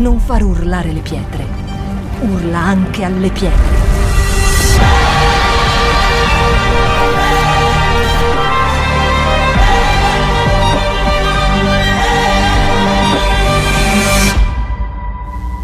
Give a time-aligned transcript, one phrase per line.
[0.00, 1.44] non far urlare le pietre.
[2.22, 3.78] Urla anche alle pietre.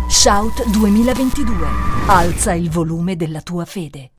[0.09, 1.67] Shout 2022.
[2.09, 4.13] Alza il volume della tua fede.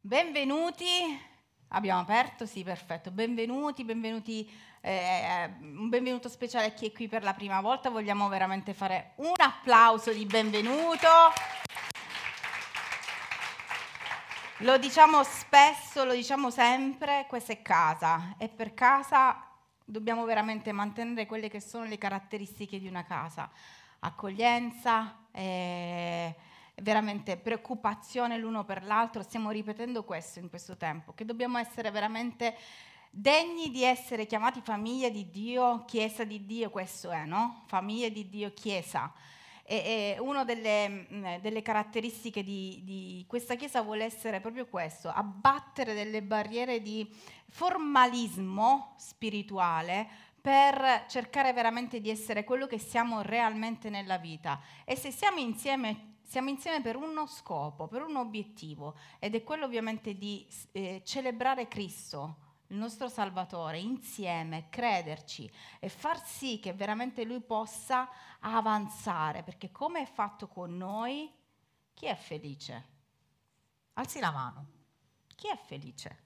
[0.00, 0.84] Benvenuti.
[1.70, 2.46] Abbiamo aperto?
[2.46, 3.10] Sì, perfetto.
[3.10, 4.48] Benvenuti, benvenuti.
[4.86, 7.90] Eh, un benvenuto speciale a chi è qui per la prima volta.
[7.90, 11.08] Vogliamo veramente fare un applauso di benvenuto.
[14.58, 19.44] Lo diciamo spesso, lo diciamo sempre, questa è casa e per casa
[19.84, 23.50] dobbiamo veramente mantenere quelle che sono le caratteristiche di una casa.
[23.98, 26.32] Accoglienza, eh,
[26.76, 32.56] veramente preoccupazione l'uno per l'altro, stiamo ripetendo questo in questo tempo, che dobbiamo essere veramente
[33.18, 37.62] degni di essere chiamati famiglia di Dio, chiesa di Dio, questo è, no?
[37.66, 39.10] Famiglia di Dio, chiesa.
[39.64, 45.08] E, e una delle, mh, delle, caratteristiche di, di, questa chiesa vuole essere proprio questo,
[45.08, 47.10] abbattere delle barriere di
[47.48, 50.06] formalismo spirituale
[50.40, 54.60] per cercare veramente di essere quello che siamo realmente nella vita.
[54.84, 59.64] E se siamo insieme, siamo insieme per uno scopo, per un obiettivo, ed è quello
[59.64, 67.24] ovviamente di eh, celebrare Cristo, il nostro Salvatore, insieme, crederci e far sì che veramente
[67.24, 68.08] Lui possa
[68.40, 71.32] avanzare, perché come è fatto con noi,
[71.94, 72.94] chi è felice?
[73.94, 74.66] Alzi la mano.
[75.34, 76.24] Chi è felice?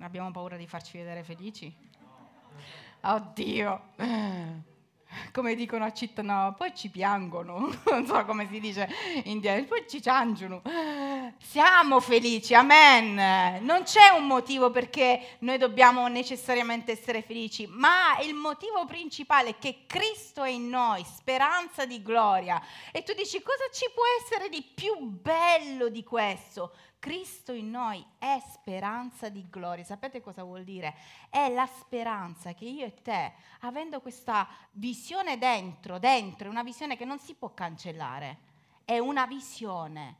[0.00, 1.90] Abbiamo paura di farci vedere felici?
[3.02, 4.70] Oddio!
[5.32, 8.88] Come dicono a città, no, poi ci piangono, non so come si dice
[9.24, 10.62] in dialetto, poi ci ciangiano.
[11.38, 13.64] Siamo felici, amen.
[13.64, 19.58] Non c'è un motivo perché noi dobbiamo necessariamente essere felici, ma il motivo principale è
[19.58, 22.60] che Cristo è in noi, speranza di gloria.
[22.90, 26.72] E tu dici cosa ci può essere di più bello di questo?
[27.02, 29.82] Cristo in noi è speranza di gloria.
[29.82, 30.94] Sapete cosa vuol dire?
[31.28, 33.32] È la speranza che io e te,
[33.62, 35.00] avendo questa visione
[35.38, 38.38] dentro, dentro, una visione che non si può cancellare,
[38.84, 40.16] è una visione.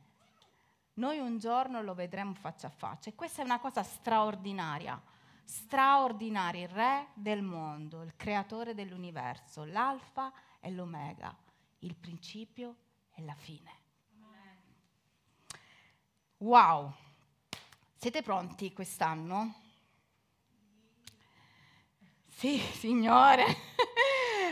[0.94, 5.00] Noi un giorno lo vedremo faccia a faccia e questa è una cosa straordinaria.
[5.44, 11.34] Straordinaria, il re del mondo, il creatore dell'universo, l'alfa e l'omega,
[11.80, 12.76] il principio
[13.14, 13.80] e la fine.
[16.38, 16.92] Wow,
[17.96, 19.54] siete pronti quest'anno?
[22.26, 23.44] Sì, Signore,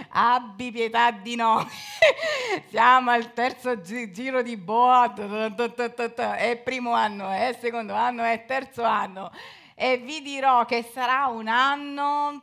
[0.08, 1.66] abbi pietà di noi.
[2.68, 8.82] Siamo al terzo gi- giro di boa, è primo anno, è secondo anno, è terzo
[8.82, 9.30] anno.
[9.74, 12.42] E vi dirò che sarà un anno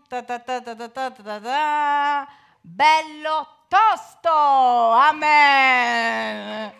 [2.61, 4.29] bello tosto.
[4.91, 6.73] Amen.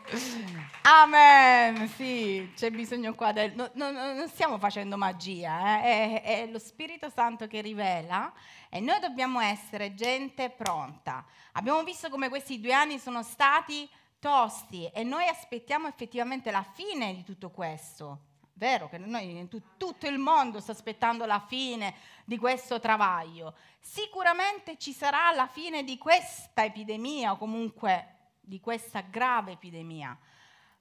[0.90, 3.54] Amen, sì, c'è bisogno qua del...
[3.56, 6.22] No, no, non stiamo facendo magia, eh?
[6.22, 8.32] è, è, lo Spirito Santo che rivela
[8.70, 11.26] e noi dobbiamo essere gente pronta.
[11.52, 17.14] Abbiamo visto come questi due anni sono stati tosti e noi aspettiamo effettivamente la fine
[17.16, 18.20] di tutto questo.
[18.54, 19.46] Vero che noi,
[19.78, 23.56] tutto il mondo sta aspettando la fine di questo travaglio.
[23.82, 30.18] Sicuramente ci sarà la fine di questa epidemia o comunque di questa grave epidemia.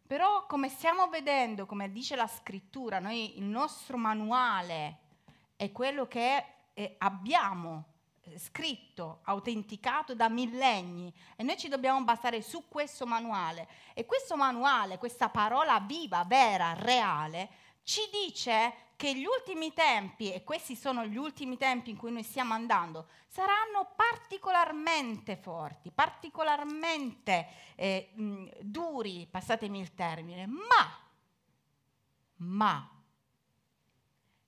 [0.06, 4.99] Però come stiamo vedendo, come dice la scrittura, noi il nostro manuale
[5.56, 7.84] è quello che è, abbiamo
[8.22, 13.67] eh, scritto, autenticato da millenni e noi ci dobbiamo basare su questo manuale.
[13.94, 17.49] E questo manuale, questa parola viva, vera, reale,
[17.83, 22.23] ci dice che gli ultimi tempi, e questi sono gli ultimi tempi in cui noi
[22.23, 27.47] stiamo andando, saranno particolarmente forti, particolarmente
[27.77, 30.99] eh, mh, duri, passatemi il termine, ma,
[32.37, 32.91] ma,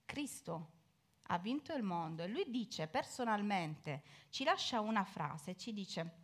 [0.06, 0.70] Cristo
[1.25, 6.22] ha vinto il mondo e lui dice personalmente, ci lascia una frase, ci dice,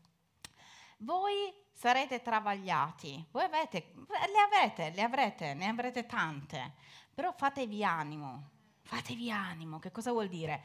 [0.99, 6.75] voi sarete travagliati, voi avete, le avete, le avrete, ne avrete tante,
[7.15, 8.51] però fatevi animo,
[8.83, 10.65] fatevi animo, che cosa vuol dire?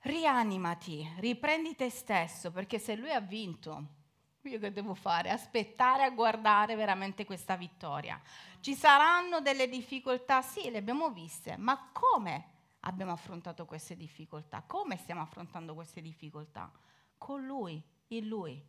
[0.00, 3.86] Rianimati, riprendi te stesso, perché se lui ha vinto,
[4.42, 5.30] io che devo fare?
[5.30, 8.20] Aspettare a guardare veramente questa vittoria.
[8.60, 14.62] Ci saranno delle difficoltà, sì, le abbiamo viste, ma come abbiamo affrontato queste difficoltà?
[14.66, 16.70] Come stiamo affrontando queste difficoltà?
[17.18, 18.62] Con lui, in lui.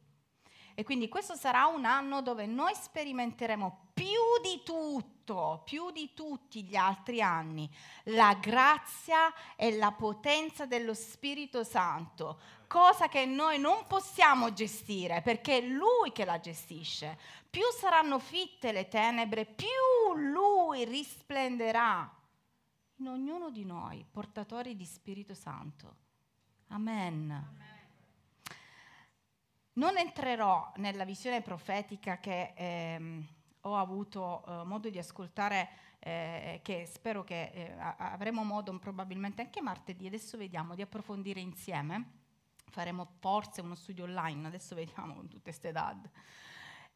[0.74, 4.06] E quindi questo sarà un anno dove noi sperimenteremo più
[4.42, 7.70] di tutto tutto, più di tutti gli altri anni,
[8.06, 15.58] la grazia e la potenza dello Spirito Santo, cosa che noi non possiamo gestire perché
[15.58, 17.18] è Lui che la gestisce.
[17.50, 22.10] Più saranno fitte le tenebre, più Lui risplenderà
[22.98, 25.96] in ognuno di noi, portatori di Spirito Santo.
[26.68, 27.32] Amen.
[27.32, 27.74] Amen.
[29.74, 33.28] Non entrerò nella visione profetica che ehm,
[33.66, 35.70] ho avuto eh, modo di ascoltare,
[36.00, 42.24] eh, che spero che eh, avremo modo probabilmente anche martedì, adesso vediamo, di approfondire insieme.
[42.70, 46.10] Faremo forse uno studio online, adesso vediamo con tutte queste DAD.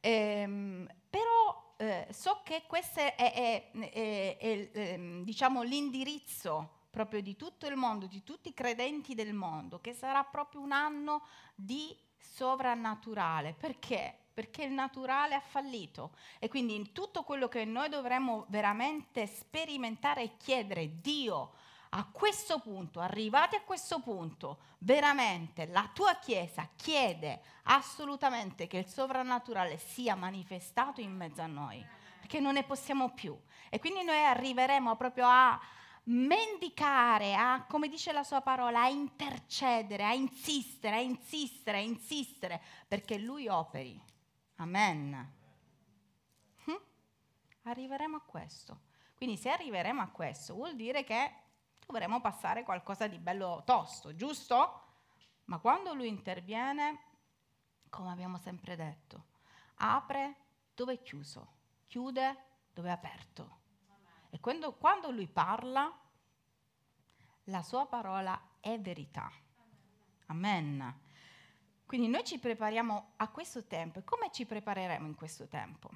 [0.01, 7.35] Ehm, però eh, so che questo è, è, è, è ehm, diciamo, l'indirizzo proprio di
[7.35, 11.23] tutto il mondo, di tutti i credenti del mondo, che sarà proprio un anno
[11.55, 13.53] di sovrannaturale.
[13.53, 14.18] Perché?
[14.33, 20.23] Perché il naturale ha fallito e quindi in tutto quello che noi dovremmo veramente sperimentare
[20.23, 21.53] e chiedere, Dio,
[21.89, 28.87] a questo punto, arrivati a questo punto, veramente la tua Chiesa chiede assolutamente che il
[28.87, 31.83] sovrannaturale sia manifestato in mezzo a noi,
[32.19, 33.37] perché non ne possiamo più.
[33.69, 35.59] E quindi noi arriveremo proprio a,
[36.09, 42.61] mendicare, a, come dice la sua parola, a intercedere, a insistere, a insistere, a insistere,
[42.87, 43.99] perché lui operi.
[44.59, 45.33] Amen.
[46.65, 46.75] Hm?
[47.63, 48.81] Arriveremo a questo.
[49.15, 51.33] Quindi se arriveremo a questo vuol dire che
[51.85, 54.83] dovremo passare qualcosa di bello tosto, giusto?
[55.45, 56.99] Ma quando lui interviene,
[57.89, 59.25] come abbiamo sempre detto,
[59.75, 60.35] apre
[60.75, 61.53] dove è chiuso,
[61.87, 63.57] chiude dove è aperto.
[64.29, 65.91] E quando, quando lui parla,
[67.45, 69.31] la sua parola è verità.
[70.27, 71.07] Amen.
[71.89, 73.97] Quindi noi ci prepariamo a questo tempo.
[73.97, 75.89] E come ci prepareremo in questo tempo?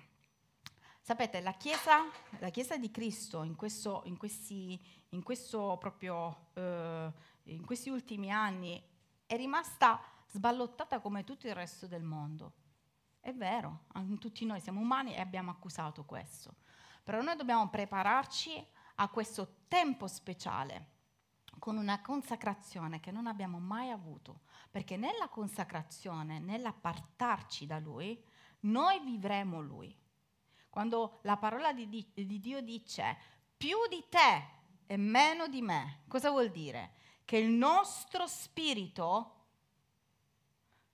[1.00, 2.00] Sapete, la Chiesa,
[2.40, 5.22] la Chiesa di Cristo in, questo, in, questi, in,
[5.78, 7.12] proprio, eh,
[7.44, 8.84] in questi ultimi anni
[9.28, 12.54] è rimasta sballottata come tutto il resto del mondo.
[13.20, 13.82] È vero,
[14.18, 16.56] tutti noi siamo umani e abbiamo accusato questo.
[17.04, 20.93] Però noi dobbiamo prepararci a questo tempo speciale
[21.64, 28.22] con una consacrazione che non abbiamo mai avuto, perché nella consacrazione, nell'appartarci da Lui,
[28.64, 29.98] noi vivremo Lui.
[30.70, 33.18] Quando la parola di, di, di Dio dice
[33.56, 34.46] più di te
[34.86, 36.96] e meno di me, cosa vuol dire?
[37.24, 39.46] Che il nostro spirito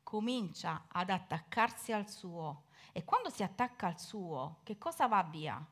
[0.03, 5.67] comincia ad attaccarsi al suo e quando si attacca al suo, che cosa va via?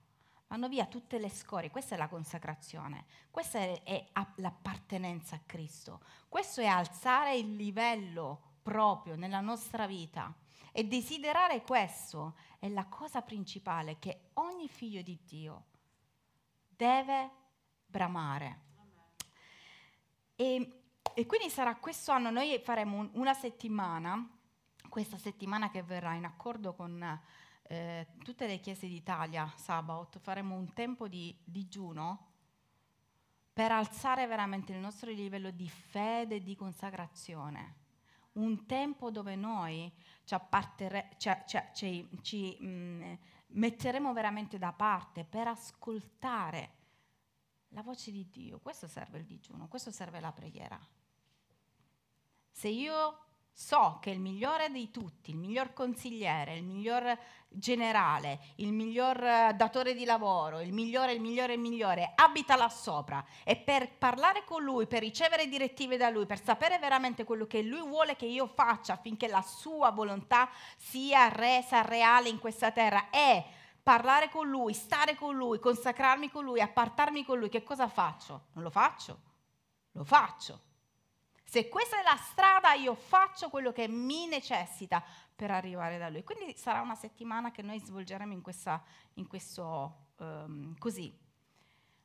[0.48, 4.06] Vanno via tutte le scorie, questa è la consacrazione, questa è, è
[4.36, 10.34] l'appartenenza a Cristo, questo è alzare il livello proprio nella nostra vita
[10.72, 15.66] e desiderare questo è la cosa principale che ogni figlio di Dio
[16.68, 17.32] deve
[17.86, 18.66] bramare.
[20.36, 20.82] E,
[21.14, 24.30] e quindi sarà questo anno, noi faremo una settimana,
[24.88, 27.20] questa settimana che verrà in accordo con
[27.68, 32.26] eh, tutte le chiese d'Italia, sabato, faremo un tempo di digiuno
[33.52, 37.76] per alzare veramente il nostro livello di fede e di consacrazione.
[38.34, 39.92] Un tempo dove noi
[40.24, 40.36] ci,
[41.18, 43.14] ci, ci, ci mh, mm,
[43.48, 46.76] metteremo veramente da parte per ascoltare
[47.70, 48.60] la voce di Dio.
[48.60, 50.80] Questo serve il digiuno, questo serve la preghiera.
[52.52, 53.27] Se io
[53.60, 57.18] so che il migliore di tutti, il miglior consigliere, il miglior
[57.50, 62.70] generale, il miglior eh, datore di lavoro, il migliore, il migliore, il migliore, abita là
[62.70, 67.48] sopra e per parlare con lui, per ricevere direttive da lui, per sapere veramente quello
[67.48, 70.48] che lui vuole che io faccia affinché la sua volontà
[70.78, 73.44] sia resa reale in questa terra è
[73.82, 78.50] parlare con lui, stare con lui, consacrarmi con lui, appartarmi con lui, che cosa faccio?
[78.52, 79.20] Non lo faccio?
[79.94, 80.66] Lo faccio
[81.50, 85.02] se questa è la strada, io faccio quello che mi necessita
[85.34, 86.22] per arrivare da lui.
[86.22, 91.18] Quindi sarà una settimana che noi svolgeremo in, questa, in questo um, così.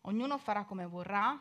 [0.02, 1.36] Ognuno farà come vorrà,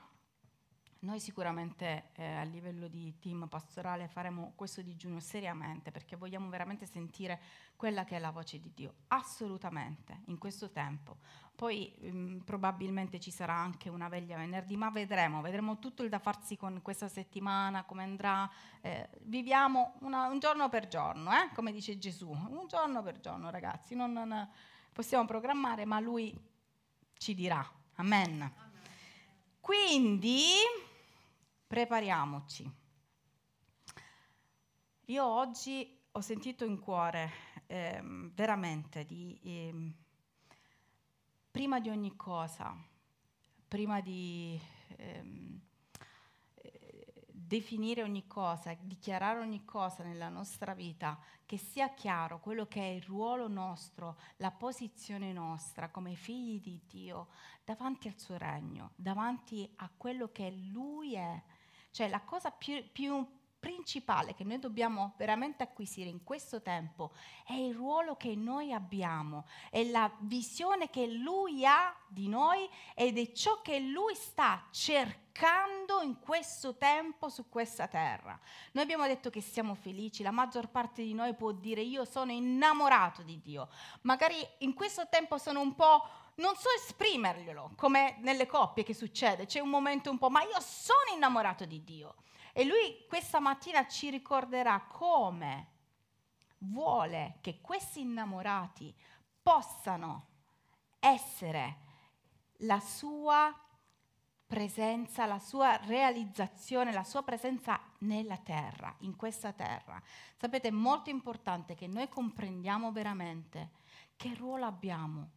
[1.01, 6.86] noi sicuramente eh, a livello di team pastorale faremo questo digiuno seriamente perché vogliamo veramente
[6.86, 7.39] sentire
[7.75, 11.17] quella che è la voce di Dio, assolutamente, in questo tempo.
[11.55, 16.10] Poi mh, mm, probabilmente ci sarà anche una veglia venerdì, ma vedremo, vedremo tutto il
[16.10, 18.48] da farsi con questa settimana, come andrà.
[18.81, 21.50] Eh, viviamo una, un giorno per giorno, eh?
[21.55, 24.50] come dice Gesù, un giorno per giorno ragazzi, non, non
[24.93, 26.39] possiamo programmare, ma Lui
[27.17, 27.67] ci dirà.
[27.96, 28.41] Amen.
[28.41, 28.72] Amen.
[29.60, 30.53] Quindi
[31.72, 32.70] prepariamoci.
[35.06, 37.32] Io oggi ho sentito in cuore
[37.68, 39.94] ehm, veramente di, ehm,
[41.50, 42.75] prima di ogni cosa,
[43.70, 44.60] prima di
[44.98, 45.62] eh,
[47.51, 52.94] definire ogni cosa, dichiarare ogni cosa nella nostra vita, che sia chiaro quello che è
[52.94, 57.28] il ruolo nostro, la posizione nostra come figli di Dio
[57.66, 61.44] davanti al suo regno, davanti a quello che Lui è.
[61.92, 63.26] Cioè la cosa più, più
[63.62, 67.12] principale che noi dobbiamo veramente acquisire in questo tempo
[67.46, 73.20] è il ruolo che noi abbiamo, è la visione che Lui ha di noi ed
[73.20, 78.38] è ciò che Lui sta cercando in questo tempo su questa terra.
[78.72, 82.32] Noi abbiamo detto che siamo felici, la maggior parte di noi può dire io sono
[82.32, 83.70] innamorato di Dio,
[84.02, 89.46] magari in questo tempo sono un po' non so esprimerglielo, come nelle coppie che succede,
[89.46, 92.16] c'è un momento un po', ma io sono innamorato di Dio.
[92.54, 95.68] E lui questa mattina ci ricorderà come
[96.60, 98.94] vuole che questi innamorati
[99.42, 100.28] possano
[101.00, 101.78] essere
[102.58, 103.56] la sua
[104.46, 110.02] presenza, la sua realizzazione, la sua presenza nella terra, in questa terra.
[110.36, 113.72] Sapete, è molto importante che noi comprendiamo veramente
[114.18, 115.30] che ruolo abbiamo.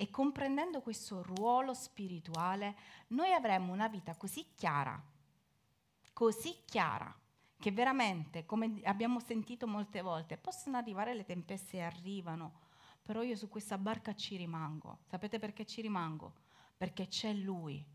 [0.00, 2.76] E comprendendo questo ruolo spirituale,
[3.08, 5.16] noi avremo una vita così chiara
[6.18, 7.16] così chiara
[7.60, 12.62] che veramente, come abbiamo sentito molte volte, possono arrivare le tempeste e arrivano,
[13.04, 14.98] però io su questa barca ci rimango.
[15.04, 16.34] Sapete perché ci rimango?
[16.76, 17.86] Perché c'è Lui.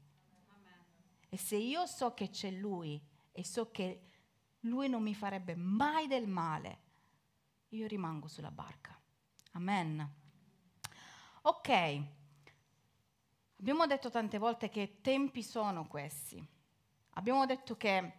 [1.28, 4.08] E se io so che c'è Lui e so che
[4.62, 6.80] Lui non mi farebbe mai del male,
[7.72, 8.98] io rimango sulla barca.
[9.52, 10.23] Amen.
[11.46, 12.02] Ok,
[13.60, 16.42] abbiamo detto tante volte che tempi sono questi.
[17.16, 18.14] Abbiamo detto che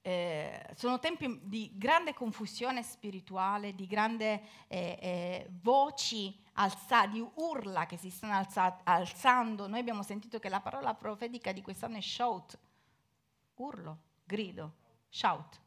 [0.00, 7.84] eh, sono tempi di grande confusione spirituale, di grande eh, eh, voci alzate, di urla
[7.84, 9.68] che si stanno alza- alzando.
[9.68, 12.58] Noi abbiamo sentito che la parola profetica di quest'anno è shout,
[13.56, 14.76] urlo, grido,
[15.10, 15.60] shout.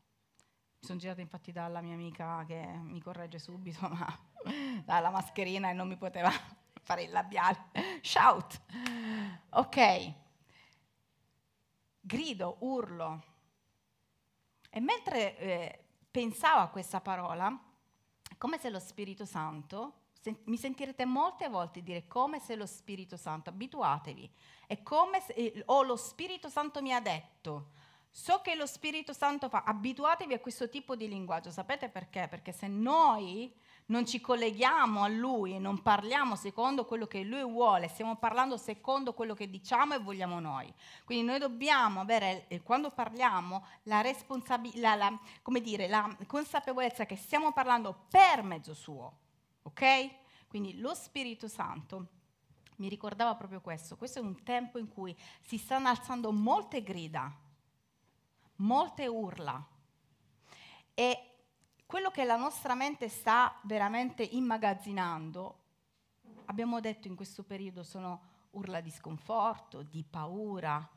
[0.80, 4.32] Mi sono girata infatti dalla mia amica che mi corregge subito, ma
[4.86, 6.32] dalla mascherina e non mi poteva
[6.84, 7.70] fare il labiale.
[8.02, 8.62] Shout.
[9.52, 10.22] Ok
[12.06, 13.24] grido, urlo.
[14.70, 17.58] E mentre eh, pensavo a questa parola,
[18.38, 20.02] come se lo Spirito Santo,
[20.46, 24.30] mi sentirete molte volte dire come se lo Spirito Santo, abituatevi,
[24.68, 27.72] è come se, eh, o lo Spirito Santo mi ha detto,
[28.10, 32.28] so che lo Spirito Santo fa, abituatevi a questo tipo di linguaggio, sapete perché?
[32.30, 33.54] Perché se noi
[33.88, 39.14] non ci colleghiamo a Lui non parliamo secondo quello che Lui vuole, stiamo parlando secondo
[39.14, 40.72] quello che diciamo e vogliamo noi.
[41.06, 44.04] Quindi noi dobbiamo avere, eh, quando parliamo, la,
[44.74, 49.18] la, come dire, la consapevolezza che stiamo parlando per mezzo suo,
[49.64, 50.22] ok?
[50.48, 52.08] Quindi lo Spirito Santo
[52.78, 53.96] mi ricordava proprio questo.
[53.96, 57.32] Questo è un tempo in cui si stanno alzando molte grida,
[58.58, 59.66] molte urla.
[60.94, 61.33] E
[61.86, 65.58] quello che la nostra mente sta veramente immagazzinando,
[66.46, 70.88] abbiamo detto in questo periodo, sono urla di sconforto, di paura.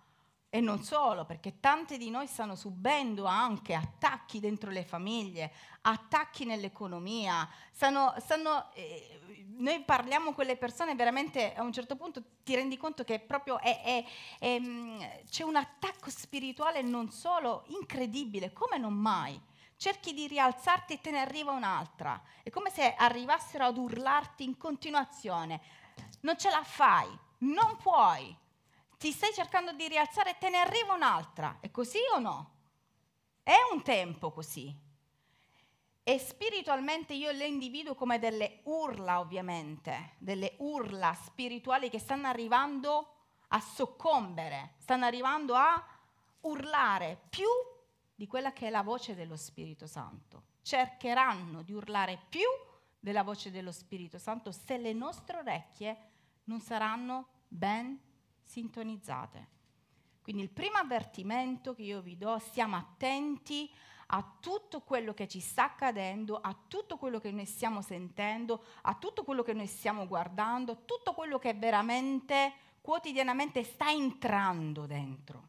[0.49, 5.53] E non solo, perché tante di noi stanno subendo anche attacchi dentro le famiglie,
[5.83, 7.47] attacchi nell'economia.
[7.73, 9.21] Stanno, stanno, eh,
[9.59, 13.59] noi parliamo con le persone veramente a un certo punto ti rendi conto che proprio
[13.59, 14.05] è, è,
[14.39, 19.39] è, mm, c'è un attacco spirituale non solo incredibile, come non mai
[19.77, 22.21] cerchi di rialzarti e te ne arriva un'altra.
[22.43, 25.61] È come se arrivassero ad urlarti in continuazione.
[26.21, 28.35] Non ce la fai, non puoi.
[28.99, 31.59] Ti stai cercando di rialzare e te ne arriva un'altra.
[31.61, 32.51] È così o no?
[33.43, 34.75] È un tempo così.
[36.03, 43.15] E spiritualmente io le individuo come delle urla, ovviamente, delle urla spirituali che stanno arrivando
[43.49, 45.85] a soccombere, stanno arrivando a
[46.43, 47.49] urlare più
[48.17, 50.45] di quella che è la voce dello Spirito Santo.
[50.63, 52.49] Cercheranno di urlare più
[52.99, 55.97] della voce dello Spirito Santo se le nostre orecchie
[56.45, 58.01] non saranno ben
[58.43, 59.55] sintonizzate.
[60.23, 63.73] Quindi il primo avvertimento che io vi do, stiamo attenti
[64.07, 68.95] a tutto quello che ci sta accadendo, a tutto quello che noi stiamo sentendo, a
[68.95, 75.49] tutto quello che noi stiamo guardando, a tutto quello che veramente quotidianamente sta entrando dentro.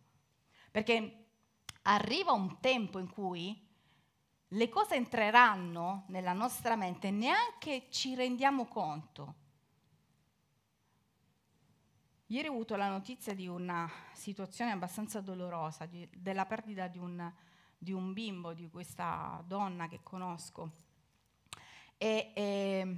[0.70, 1.27] Perché
[1.90, 3.66] arriva un tempo in cui
[4.52, 9.46] le cose entreranno nella nostra mente e neanche ci rendiamo conto.
[12.28, 17.32] Ieri ho avuto la notizia di una situazione abbastanza dolorosa, di, della perdita di un,
[17.78, 20.72] di un, bimbo, di questa donna che conosco.
[21.98, 22.98] E, e,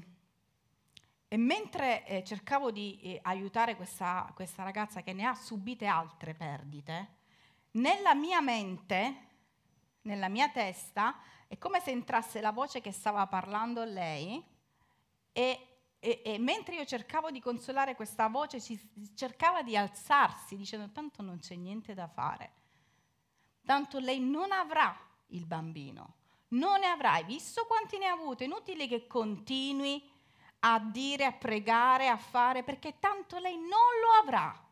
[1.28, 6.34] e mentre eh, cercavo di eh, aiutare questa, questa ragazza che ne ha subite altre
[6.34, 7.18] perdite,
[7.72, 9.28] nella mia mente,
[10.02, 14.44] nella mia testa, è come se entrasse la voce che stava parlando lei
[15.32, 15.68] e,
[16.00, 18.80] e, e mentre io cercavo di consolare questa voce, ci,
[19.16, 22.52] cercava di alzarsi dicendo tanto non c'è niente da fare,
[23.66, 24.96] tanto lei non avrà
[25.28, 26.16] il bambino,
[26.50, 30.18] non ne avrai, visto quanti ne ha avuto, è inutile che continui
[30.62, 34.68] a dire, a pregare, a fare, perché tanto lei non lo avrà.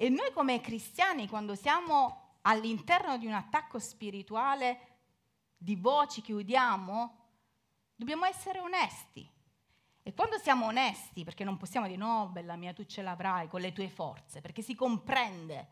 [0.00, 4.98] E noi come cristiani, quando siamo all'interno di un attacco spirituale,
[5.56, 7.16] di voci che udiamo,
[7.96, 9.28] dobbiamo essere onesti.
[10.04, 13.60] E quando siamo onesti, perché non possiamo dire no, bella mia, tu ce l'avrai con
[13.60, 15.70] le tue forze, perché si comprende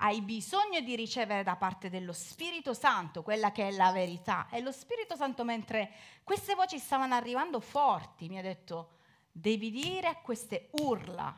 [0.00, 4.46] hai bisogno di ricevere da parte dello Spirito Santo quella che è la verità.
[4.50, 8.98] E lo Spirito Santo, mentre queste voci stavano arrivando forti, mi ha detto,
[9.32, 11.36] devi dire a queste urla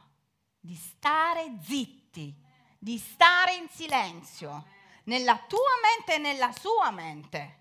[0.59, 4.67] di stare zitti, di stare in silenzio,
[5.05, 7.59] nella tua mente e nella sua mente.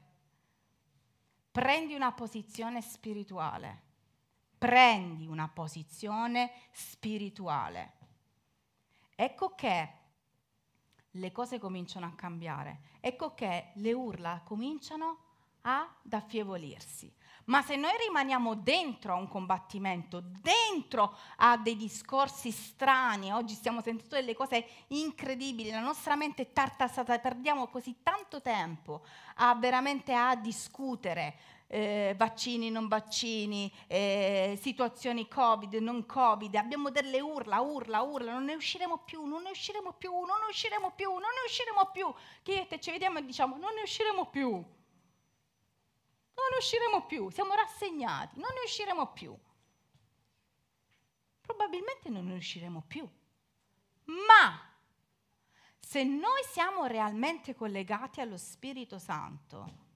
[1.51, 3.87] Prendi una posizione spirituale.
[4.57, 7.93] Prendi una posizione spirituale.
[9.15, 9.93] Ecco che
[11.11, 12.81] le cose cominciano a cambiare.
[12.99, 15.25] Ecco che le urla cominciano
[15.61, 17.13] ad affievolirsi.
[17.49, 23.81] Ma se noi rimaniamo dentro a un combattimento, dentro a dei discorsi strani, oggi stiamo
[23.81, 29.01] sentendo delle cose incredibili, la nostra mente è tartassata, perdiamo così tanto tempo
[29.37, 37.19] a veramente a discutere eh, vaccini, non vaccini, eh, situazioni Covid, non Covid, abbiamo delle
[37.19, 41.09] urla, urla, urla, non ne usciremo più, non ne usciremo più, non ne usciremo più,
[41.09, 42.13] non ne usciremo più.
[42.43, 44.63] Chiedete, ci vediamo e diciamo, non ne usciremo più.
[46.39, 49.37] Non ne usciremo più, siamo rassegnati, non ne usciremo più.
[51.41, 53.07] Probabilmente non ne usciremo più.
[54.05, 54.73] Ma
[55.77, 59.87] se noi siamo realmente collegati allo Spirito Santo,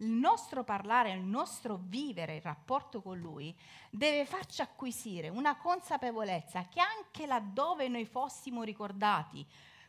[0.00, 3.56] il nostro parlare, il nostro vivere il rapporto con Lui
[3.90, 9.44] deve farci acquisire una consapevolezza che anche laddove noi fossimo ricordati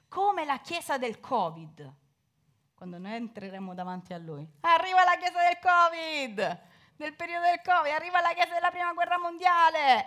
[0.07, 1.93] come la Chiesa del Covid,
[2.79, 6.61] quando noi entreremo davanti a Lui, arriva la Chiesa del Covid,
[6.95, 10.05] nel periodo del Covid, arriva la Chiesa della Prima Guerra Mondiale,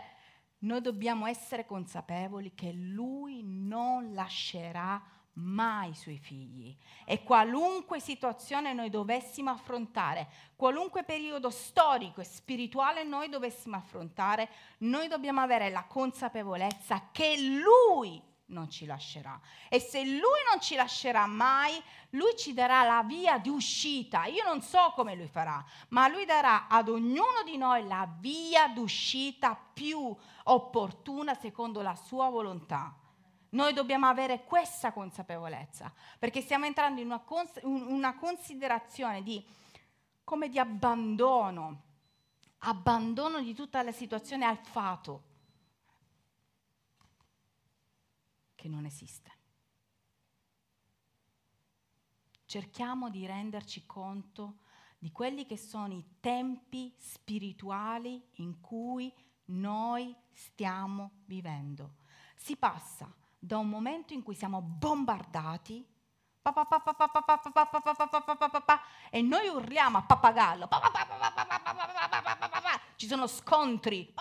[0.60, 5.02] noi dobbiamo essere consapevoli che Lui non lascerà
[5.34, 6.74] mai i suoi figli.
[7.04, 15.08] E qualunque situazione noi dovessimo affrontare, qualunque periodo storico e spirituale noi dovessimo affrontare, noi
[15.08, 19.40] dobbiamo avere la consapevolezza che Lui non ci lascerà.
[19.68, 24.26] E se Lui non ci lascerà mai, Lui ci darà la via di uscita.
[24.26, 28.68] Io non so come Lui farà, ma Lui darà ad ognuno di noi la via
[28.68, 32.96] d'uscita più opportuna secondo la sua volontà.
[33.50, 39.44] Noi dobbiamo avere questa consapevolezza, perché stiamo entrando in una, cons- una considerazione di,
[40.24, 41.82] come di abbandono,
[42.60, 45.24] abbandono di tutta la situazione al fato,
[48.62, 49.30] che non esiste.
[52.44, 54.58] Cerchiamo di renderci conto
[54.98, 59.12] di quelli che sono i tempi spirituali in cui
[59.46, 61.96] noi stiamo vivendo.
[62.36, 65.84] Si passa da un momento in cui siamo bombardati
[69.10, 70.68] e noi urliamo a pappagallo,
[73.02, 74.14] ci sono scontri.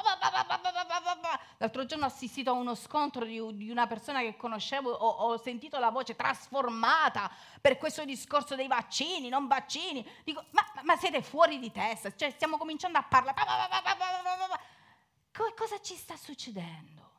[1.58, 5.92] L'altro giorno ho assistito a uno scontro di, una persona che conoscevo, ho, sentito la
[5.92, 7.30] voce trasformata
[7.62, 10.04] per questo discorso dei vaccini, non vaccini.
[10.24, 12.12] Dico, ma, ma siete fuori di testa?
[12.16, 13.36] Cioè, stiamo cominciando a parlare.
[15.56, 17.10] Cosa ci sta succedendo?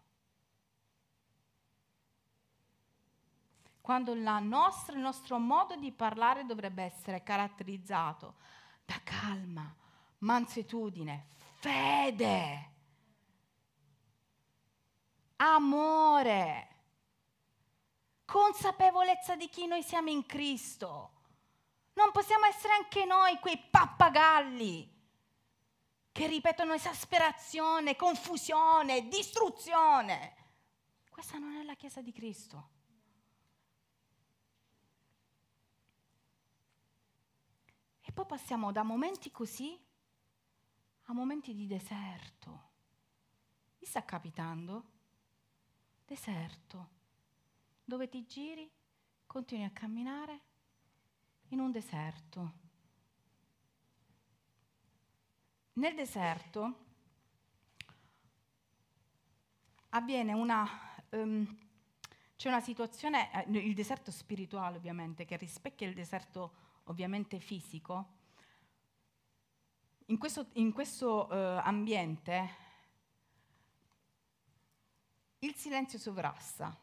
[3.80, 8.36] quando nostra, il nostro modo di parlare dovrebbe essere caratterizzato
[8.84, 9.74] da calma,
[10.18, 11.26] mansuetudine,
[11.62, 12.70] fede,
[15.36, 16.68] amore,
[18.24, 21.20] consapevolezza di chi noi siamo in Cristo.
[21.92, 24.90] Non possiamo essere anche noi quei pappagalli
[26.10, 30.34] che ripetono esasperazione, confusione, distruzione.
[31.10, 32.70] Questa non è la Chiesa di Cristo.
[38.00, 39.81] E poi passiamo da momenti così
[41.12, 42.70] a momenti di deserto.
[43.78, 44.84] Mi sta capitando?
[46.06, 46.88] Deserto,
[47.84, 48.70] dove ti giri,
[49.26, 50.40] continui a camminare
[51.48, 52.60] in un deserto.
[55.74, 56.80] nel deserto
[59.90, 60.68] avviene una,
[61.10, 61.58] um,
[62.36, 68.20] c'è una situazione, eh, il deserto spirituale ovviamente, che rispecchia il deserto ovviamente fisico.
[70.12, 72.54] In questo, in questo uh, ambiente
[75.38, 76.78] il silenzio sovrasta,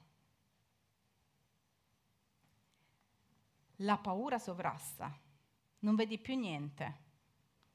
[3.76, 5.16] la paura sovrasta,
[5.82, 6.98] non vedi più niente,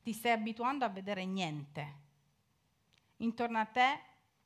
[0.02, 2.02] ti stai abituando a vedere niente.
[3.18, 4.00] Intorno a te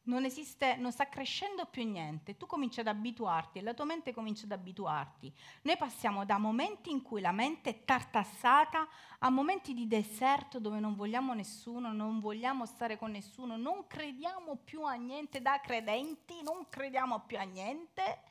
[0.08, 4.12] non esiste, non sta crescendo più niente, tu cominci ad abituarti e la tua mente
[4.12, 5.32] comincia ad abituarti.
[5.62, 10.80] Noi passiamo da momenti in cui la mente è tartassata a momenti di deserto dove
[10.80, 16.42] non vogliamo nessuno, non vogliamo stare con nessuno, non crediamo più a niente da credenti,
[16.42, 18.22] non crediamo più a niente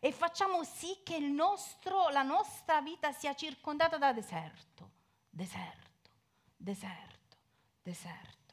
[0.00, 4.90] e facciamo sì che nostro, la nostra vita sia circondata da deserto,
[5.30, 6.10] deserto,
[6.56, 7.36] deserto,
[7.82, 8.43] deserto.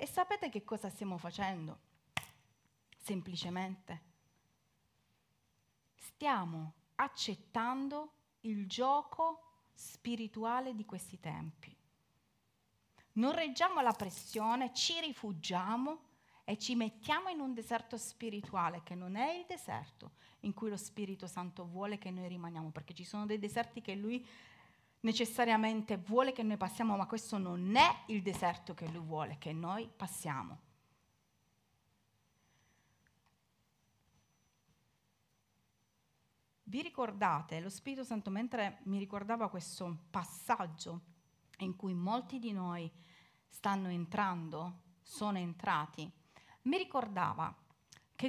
[0.00, 1.80] E sapete che cosa stiamo facendo?
[2.96, 4.02] Semplicemente
[5.96, 11.76] stiamo accettando il gioco spirituale di questi tempi.
[13.14, 16.06] Non reggiamo la pressione, ci rifugiamo
[16.44, 20.76] e ci mettiamo in un deserto spirituale che non è il deserto in cui lo
[20.76, 24.24] Spirito Santo vuole che noi rimaniamo, perché ci sono dei deserti che lui
[25.00, 29.52] necessariamente vuole che noi passiamo, ma questo non è il deserto che lui vuole che
[29.52, 30.66] noi passiamo.
[36.64, 41.00] Vi ricordate, lo Spirito Santo mentre mi ricordava questo passaggio
[41.58, 42.90] in cui molti di noi
[43.48, 46.10] stanno entrando, sono entrati,
[46.62, 47.56] mi ricordava
[48.14, 48.28] che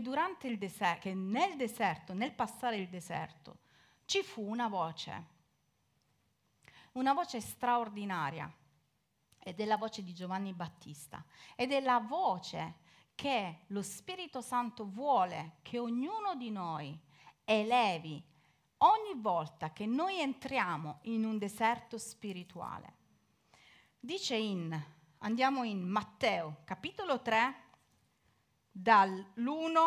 [0.57, 3.59] deserto, che nel deserto, nel passare il deserto,
[4.05, 5.37] ci fu una voce
[6.93, 8.51] una voce straordinaria
[9.37, 11.23] ed è la voce di Giovanni Battista
[11.55, 16.97] ed è la voce che lo Spirito Santo vuole che ognuno di noi
[17.43, 18.23] elevi
[18.77, 22.97] ogni volta che noi entriamo in un deserto spirituale.
[23.99, 24.79] Dice in,
[25.19, 27.67] andiamo in Matteo capitolo 3,
[28.71, 29.77] dall'1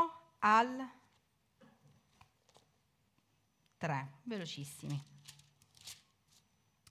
[0.41, 0.91] al
[3.79, 5.12] 3, velocissimi.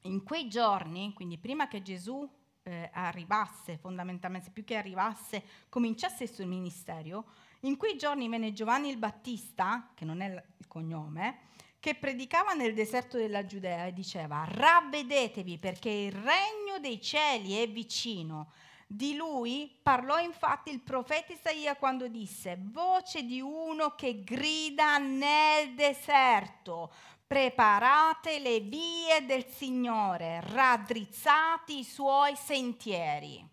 [0.03, 2.27] In quei giorni, quindi prima che Gesù
[2.63, 7.25] eh, arrivasse, fondamentalmente, più che arrivasse, cominciasse il suo ministero,
[7.61, 12.73] in quei giorni venne Giovanni il Battista, che non è il cognome, che predicava nel
[12.73, 18.51] deserto della Giudea e diceva, ravvedetevi perché il regno dei cieli è vicino.
[18.87, 25.73] Di lui parlò infatti il profeta Isaia quando disse, voce di uno che grida nel
[25.75, 26.91] deserto,
[27.31, 33.47] preparate le vie del Signore, raddrizzati i suoi sentieri.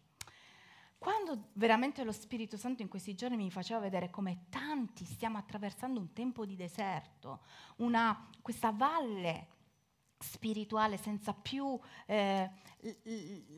[0.99, 6.01] Quando veramente lo Spirito Santo in questi giorni mi faceva vedere come tanti stiamo attraversando
[6.01, 7.45] un tempo di deserto,
[7.77, 9.47] una, questa valle
[10.19, 12.51] spirituale senza più eh,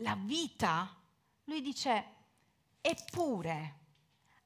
[0.00, 0.98] la vita,
[1.44, 2.04] lui dice,
[2.83, 3.78] eppure,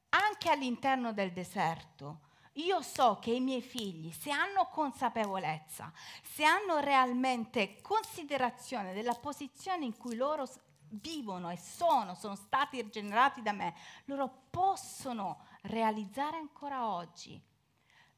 [0.07, 2.21] anche all'interno del deserto,
[2.55, 5.91] io so che i miei figli, se hanno consapevolezza,
[6.21, 10.47] se hanno realmente considerazione della posizione in cui loro
[10.87, 17.41] vivono e sono, sono stati rigenerati da me, loro possono realizzare ancora oggi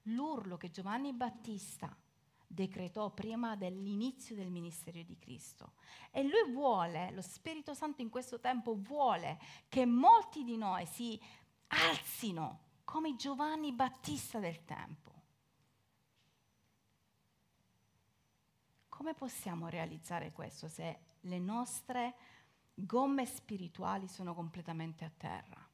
[0.04, 1.96] l'urlo che Giovanni Battista
[2.46, 5.74] decretò prima dell'inizio del ministero di Cristo.
[6.12, 11.20] E lui vuole, lo Spirito Santo in questo tempo vuole che molti di noi si
[11.68, 15.12] alzino come Giovanni Battista del tempo.
[18.88, 22.16] Come possiamo realizzare questo se le nostre
[22.74, 25.70] gomme spirituali sono completamente a terra?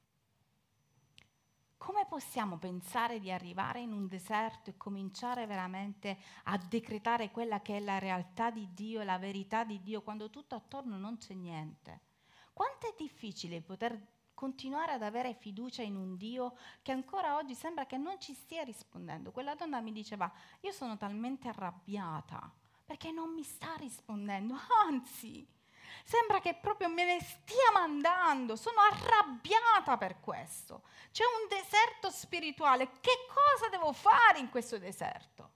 [1.78, 7.78] Come possiamo pensare di arrivare in un deserto e cominciare veramente a decretare quella che
[7.78, 12.02] è la realtà di Dio la verità di Dio quando tutto attorno non c'è niente?
[12.54, 14.13] Quanto è difficile poter
[14.44, 18.62] continuare ad avere fiducia in un Dio che ancora oggi sembra che non ci stia
[18.64, 19.32] rispondendo.
[19.32, 20.30] Quella donna mi diceva,
[20.60, 22.52] io sono talmente arrabbiata
[22.86, 25.48] perché non mi sta rispondendo, anzi,
[26.04, 30.84] sembra che proprio me ne stia mandando, sono arrabbiata per questo.
[31.14, 35.53] C'è un deserto spirituale, che cosa devo fare in questo deserto?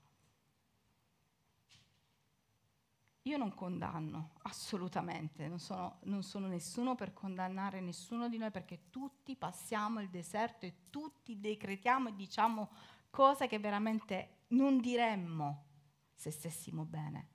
[3.28, 8.90] Io non condanno, assolutamente, non sono, non sono, nessuno per condannare nessuno di noi perché
[8.90, 12.70] tutti passiamo il deserto e tutti decretiamo e diciamo
[13.10, 15.66] cose che veramente non diremmo
[16.14, 17.30] se stessimo bene.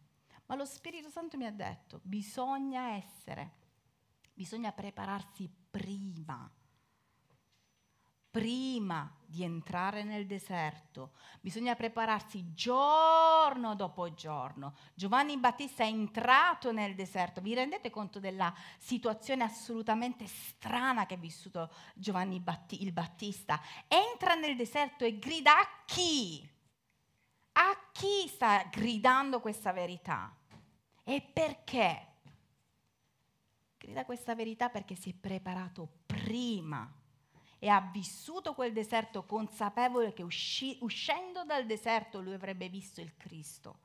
[0.46, 3.60] Ma lo Spirito Santo mi ha detto, bisogna essere
[4.34, 6.50] Bisogna prepararsi prima
[8.32, 11.12] prima di entrare nel deserto.
[11.42, 14.74] Bisogna prepararsi giorno dopo giorno.
[14.94, 17.42] Giovanni Battista è entrato nel deserto.
[17.42, 23.60] Vi rendete conto della situazione assolutamente strana che ha vissuto Giovanni Batti- il Battista?
[23.86, 26.50] Entra nel deserto e grida a chi?
[27.52, 30.34] A chi sta gridando questa verità?
[31.04, 32.06] E perché?
[33.76, 37.00] Grida questa verità perché si è preparato prima
[37.62, 43.16] e ha vissuto quel deserto consapevole che usci- uscendo dal deserto lui avrebbe visto il
[43.16, 43.78] Cristo.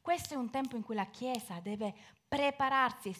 [0.00, 1.92] Questo è un tempo in cui la Chiesa deve
[2.28, 3.12] prepararsi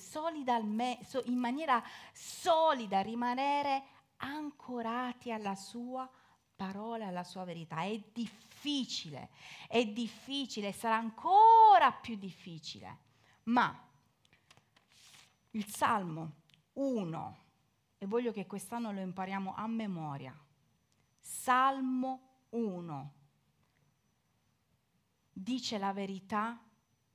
[1.24, 3.82] in maniera solida, rimanere
[4.18, 6.08] ancorati alla sua
[6.54, 7.82] parola, alla sua verità.
[7.82, 9.30] È difficile,
[9.66, 12.98] è difficile, sarà ancora più difficile.
[13.44, 13.76] Ma
[15.50, 16.34] il Salmo
[16.74, 17.41] 1,
[18.02, 20.36] e voglio che quest'anno lo impariamo a memoria.
[21.20, 23.12] Salmo 1
[25.30, 26.60] dice la verità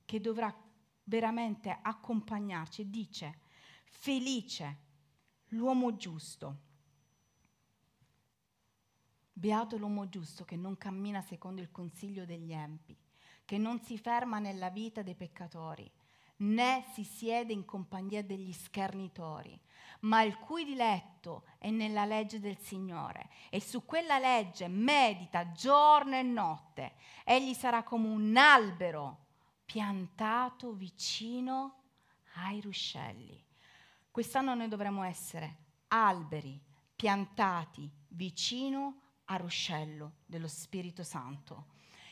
[0.06, 0.50] che dovrà
[1.04, 2.88] veramente accompagnarci.
[2.88, 3.40] Dice,
[3.84, 4.78] felice
[5.48, 6.56] l'uomo giusto.
[9.30, 12.96] Beato l'uomo giusto che non cammina secondo il consiglio degli empi,
[13.44, 15.92] che non si ferma nella vita dei peccatori,
[16.38, 19.58] né si siede in compagnia degli schernitori,
[20.00, 26.16] ma il cui diletto è nella legge del Signore e su quella legge medita giorno
[26.16, 26.94] e notte.
[27.24, 29.26] Egli sarà come un albero
[29.64, 31.82] piantato vicino
[32.36, 33.44] ai ruscelli.
[34.10, 35.56] Quest'anno noi dovremo essere
[35.88, 36.60] alberi
[36.94, 41.66] piantati vicino al ruscello dello Spirito Santo,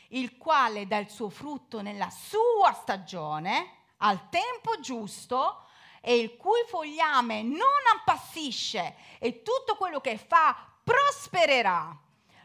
[0.09, 5.67] il quale dà il suo frutto nella sua stagione, al tempo giusto,
[6.01, 7.59] e il cui fogliame non
[7.93, 11.95] appassisce e tutto quello che fa prospererà.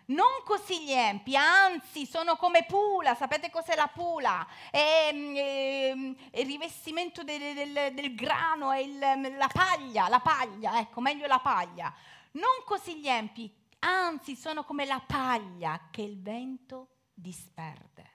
[0.06, 4.44] Non così gli empi, anzi sono come pula, sapete cos'è la pula?
[4.68, 10.18] È, è, ehm, è il rivestimento del, del, del grano, è il, la paglia, la
[10.18, 11.94] paglia, ecco, meglio la paglia.
[12.32, 18.11] Non così gli empi, anzi sono come la paglia che il vento disperde.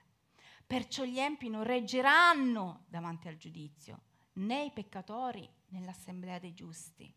[0.68, 4.02] Perciò gli empi non reggeranno davanti al giudizio,
[4.34, 7.10] né i peccatori nell'assemblea dei giusti,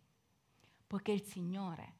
[0.87, 1.95] poiché il Signore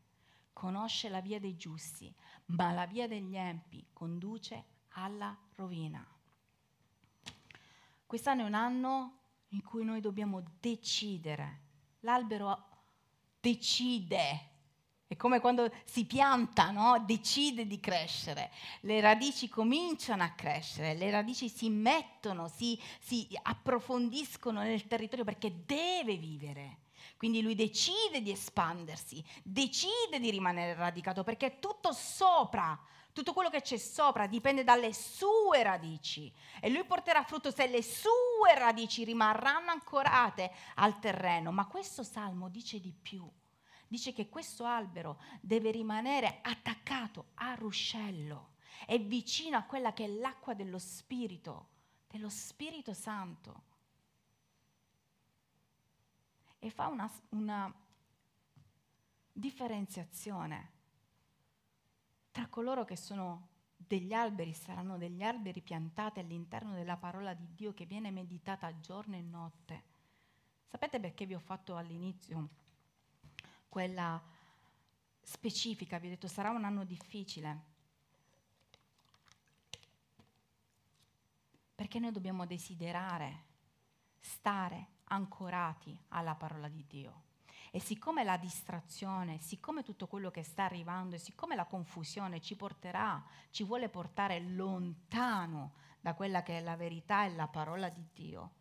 [0.54, 6.08] conosce la via dei giusti, ma la via degli empi conduce alla rovina.
[8.06, 11.64] Quest'anno è un anno in cui noi dobbiamo decidere.
[12.00, 12.70] L'albero
[13.42, 14.51] decide
[15.12, 17.04] è come quando si pianta, no?
[17.06, 18.50] decide di crescere,
[18.84, 25.65] le radici cominciano a crescere, le radici si mettono, si, si approfondiscono nel territorio perché
[25.65, 26.78] deve vivere.
[27.17, 32.80] Quindi lui decide di espandersi, decide di rimanere radicato perché tutto sopra,
[33.12, 37.84] tutto quello che c'è sopra dipende dalle sue radici e lui porterà frutto se le
[37.84, 41.52] sue radici rimarranno ancorate al terreno.
[41.52, 43.30] Ma questo salmo dice di più
[43.91, 48.54] dice che questo albero deve rimanere attaccato a ruscello,
[48.86, 51.67] è vicino a quella che è l'acqua dello Spirito,
[52.08, 53.63] dello Spirito Santo.
[56.58, 57.73] E fa una, una
[59.34, 60.71] differenziazione
[62.32, 67.73] tra coloro che sono degli alberi, saranno degli alberi piantati all'interno della parola di Dio
[67.73, 69.84] che viene meditata giorno e notte.
[70.67, 72.60] Sapete perché vi ho fatto all'inizio
[73.71, 74.21] quella
[75.21, 77.69] specifica, vi ho detto sarà un anno difficile.
[81.73, 83.45] Perché noi dobbiamo desiderare
[84.19, 87.29] stare ancorati alla parola di Dio.
[87.71, 92.57] E siccome la distrazione, siccome tutto quello che sta arrivando e siccome la confusione ci
[92.57, 98.05] porterà, ci vuole portare lontano da quella che è la verità e la parola di
[98.13, 98.51] Dio,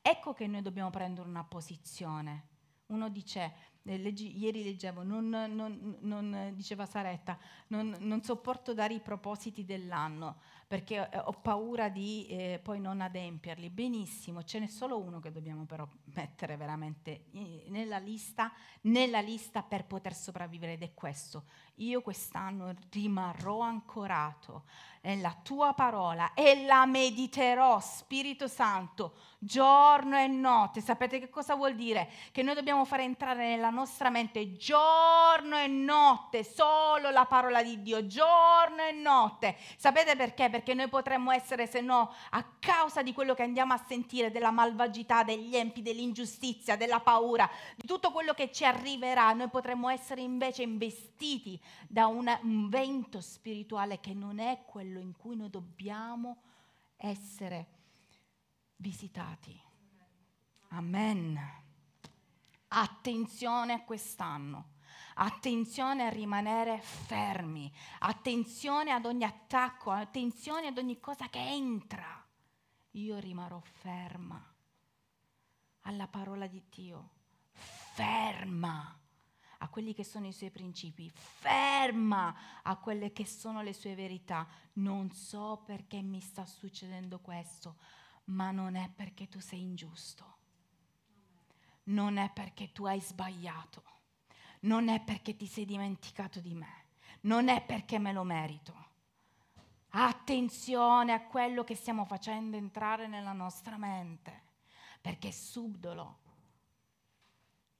[0.00, 2.46] ecco che noi dobbiamo prendere una posizione.
[2.86, 9.64] Uno dice, Leggi, ieri leggevo, non, non, non, diceva Saretta, non, sopporto dare i propositi
[9.64, 13.70] dell'anno perché ho paura di eh, poi non adempierli.
[13.70, 17.24] Benissimo, ce n'è solo uno che dobbiamo però mettere veramente
[17.68, 21.44] nella lista, nella lista per poter sopravvivere ed è questo,
[21.78, 24.64] io quest'anno rimarrò ancorato
[25.02, 30.80] nella tua parola e la mediterò, Spirito Santo, giorno e notte.
[30.80, 32.10] Sapete che cosa vuol dire?
[32.32, 37.80] Che noi dobbiamo fare entrare nella nostra mente giorno e notte solo la parola di
[37.82, 39.56] Dio, giorno e notte.
[39.76, 40.50] Sapete perché?
[40.50, 44.50] Perché noi potremmo essere, se no, a causa di quello che andiamo a sentire, della
[44.50, 50.20] malvagità, degli empi, dell'ingiustizia, della paura, di tutto quello che ci arriverà, noi potremmo essere
[50.20, 56.42] invece investiti da un vento spirituale che non è quello in cui noi dobbiamo
[56.96, 57.66] essere
[58.76, 59.60] visitati.
[60.68, 61.38] Amen.
[62.68, 64.76] Attenzione a quest'anno.
[65.20, 72.24] Attenzione a rimanere fermi, attenzione ad ogni attacco, attenzione ad ogni cosa che entra.
[72.92, 74.40] Io rimarrò ferma
[75.82, 77.10] alla parola di Dio,
[77.50, 78.96] ferma
[79.58, 84.46] a quelli che sono i suoi principi, ferma a quelle che sono le sue verità.
[84.74, 87.76] Non so perché mi sta succedendo questo,
[88.24, 90.36] ma non è perché tu sei ingiusto,
[91.84, 93.82] non è perché tu hai sbagliato,
[94.60, 96.86] non è perché ti sei dimenticato di me,
[97.22, 98.86] non è perché me lo merito.
[99.90, 104.42] Attenzione a quello che stiamo facendo entrare nella nostra mente,
[105.00, 106.26] perché è subdolo.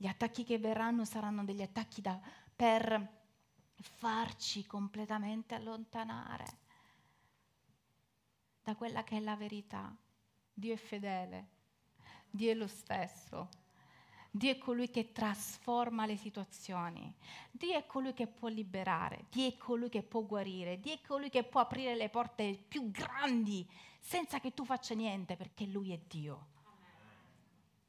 [0.00, 2.20] Gli attacchi che verranno saranno degli attacchi da,
[2.54, 3.16] per
[3.74, 6.46] farci completamente allontanare
[8.62, 9.92] da quella che è la verità.
[10.54, 11.48] Dio è fedele,
[12.30, 13.48] Dio è lo stesso.
[14.30, 17.12] Dio è colui che trasforma le situazioni,
[17.50, 21.28] Dio è colui che può liberare, Dio è colui che può guarire, Dio è colui
[21.28, 25.98] che può aprire le porte più grandi senza che tu faccia niente perché Lui è
[26.06, 26.46] Dio.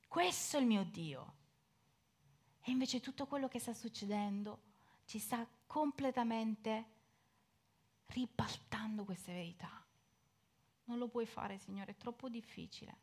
[0.08, 1.34] Questo è il mio Dio.
[2.70, 4.62] E invece tutto quello che sta succedendo
[5.06, 6.86] ci sta completamente
[8.06, 9.84] ribaltando queste verità.
[10.84, 12.96] Non lo puoi fare, Signore, è troppo difficile.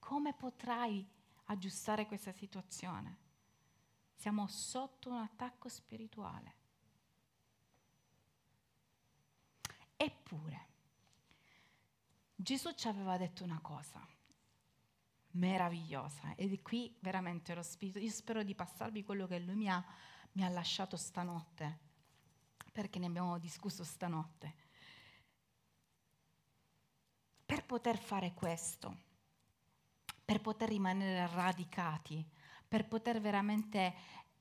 [0.00, 1.08] Come potrai
[1.44, 3.18] aggiustare questa situazione?
[4.16, 6.54] Siamo sotto un attacco spirituale.
[9.96, 10.66] Eppure,
[12.34, 14.04] Gesù ci aveva detto una cosa
[15.38, 16.34] meravigliosa.
[16.34, 19.82] Ed qui veramente lo Spirito, io spero di passarvi quello che Lui mi ha,
[20.32, 21.78] mi ha lasciato stanotte,
[22.72, 24.54] perché ne abbiamo discusso stanotte.
[27.46, 29.06] Per poter fare questo,
[30.24, 32.24] per poter rimanere radicati,
[32.66, 33.94] per poter veramente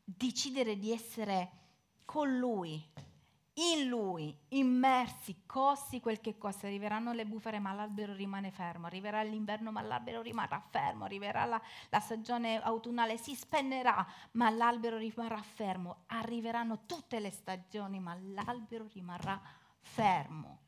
[0.04, 1.52] decidere di essere
[2.04, 2.86] con Lui,
[3.60, 9.24] in Lui, immersi, costi quel che costa, arriveranno le bufere ma l'albero rimane fermo, arriverà
[9.24, 15.42] l'inverno ma l'albero rimarrà fermo, arriverà la, la stagione autunnale, si spennerà ma l'albero rimarrà
[15.42, 19.42] fermo, arriveranno tutte le stagioni ma l'albero rimarrà
[19.80, 20.60] fermo.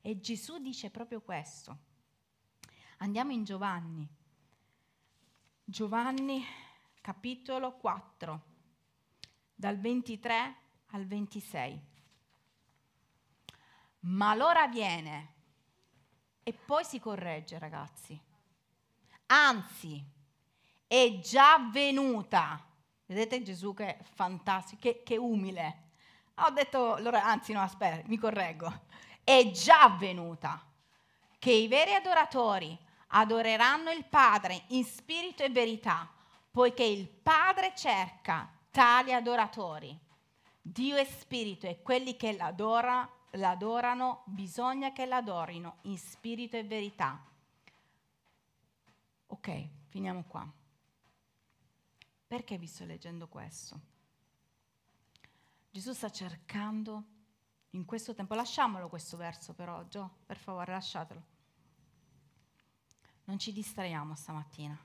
[0.00, 1.78] E Gesù dice proprio questo.
[2.98, 4.08] Andiamo in Giovanni.
[5.64, 6.42] Giovanni
[7.02, 8.42] capitolo 4,
[9.54, 10.56] dal 23
[10.92, 11.90] al 26.
[14.02, 15.32] Ma l'ora viene
[16.42, 18.20] e poi si corregge, ragazzi.
[19.26, 20.04] Anzi,
[20.86, 22.64] è già venuta.
[23.06, 25.90] Vedete Gesù che fantastico, che, che umile.
[26.36, 28.90] Ho detto, anzi no, aspetta, mi correggo
[29.24, 30.60] è già avvenuta,
[31.38, 32.76] che i veri adoratori
[33.08, 36.10] adoreranno il Padre in spirito e verità,
[36.50, 39.96] poiché il Padre cerca tali adoratori.
[40.60, 47.24] Dio è spirito e quelli che l'adora, l'adorano bisogna che l'adorino in spirito e verità.
[49.26, 50.50] Ok, finiamo qua.
[52.26, 53.80] Perché vi sto leggendo questo?
[55.70, 57.04] Gesù sta cercando
[57.70, 58.34] in questo tempo.
[58.34, 61.22] Lasciamolo questo verso però, Gio, per favore, lasciatelo.
[63.24, 64.78] Non ci distraiamo stamattina.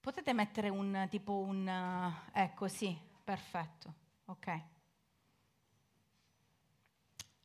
[0.00, 1.66] Potete mettere un tipo un...
[1.66, 4.62] Uh, ecco, sì, perfetto, ok.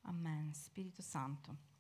[0.08, 1.74] Amen, Spirito Santo.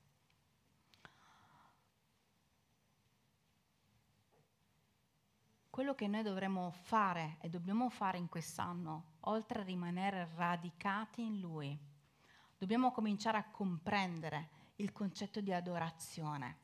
[5.75, 11.41] quello che noi dovremmo fare e dobbiamo fare in quest'anno, oltre a rimanere radicati in
[11.41, 11.77] Lui,
[12.57, 16.59] dobbiamo cominciare a comprendere il concetto di adorazione.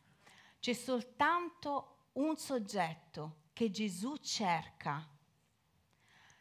[0.62, 5.06] C'è soltanto un soggetto che Gesù cerca.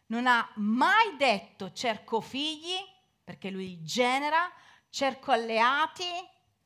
[0.07, 2.79] Non ha mai detto cerco figli,
[3.25, 4.49] perché lui genera,
[4.91, 6.05] cerco alleati,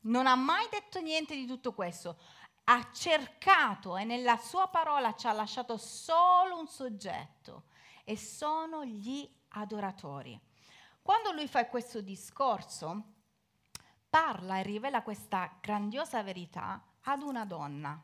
[0.00, 2.18] non ha mai detto niente di tutto questo
[2.64, 7.64] ha cercato e nella sua parola ci ha lasciato solo un soggetto
[8.04, 10.38] e sono gli adoratori.
[11.02, 13.12] Quando lui fa questo discorso,
[14.08, 18.02] parla e rivela questa grandiosa verità ad una donna.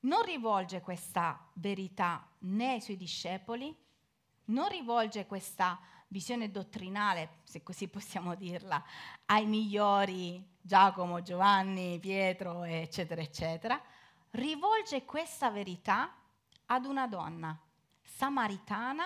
[0.00, 3.76] Non rivolge questa verità né ai suoi discepoli,
[4.46, 8.82] non rivolge questa visione dottrinale, se così possiamo dirla,
[9.26, 13.80] ai migliori Giacomo, Giovanni, Pietro, eccetera, eccetera,
[14.30, 16.14] rivolge questa verità
[16.66, 17.58] ad una donna
[18.02, 19.04] samaritana,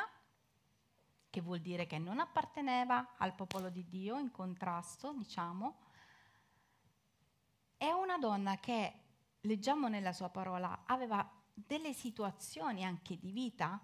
[1.30, 5.76] che vuol dire che non apparteneva al popolo di Dio, in contrasto, diciamo,
[7.76, 8.92] è una donna che,
[9.42, 13.80] leggiamo nella sua parola, aveva delle situazioni anche di vita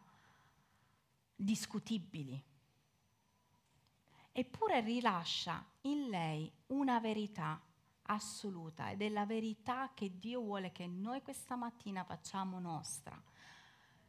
[1.35, 2.43] discutibili.
[4.37, 7.63] Eppure rilascia in lei una verità
[8.07, 13.17] assoluta ed è la verità che Dio vuole che noi questa mattina facciamo nostra.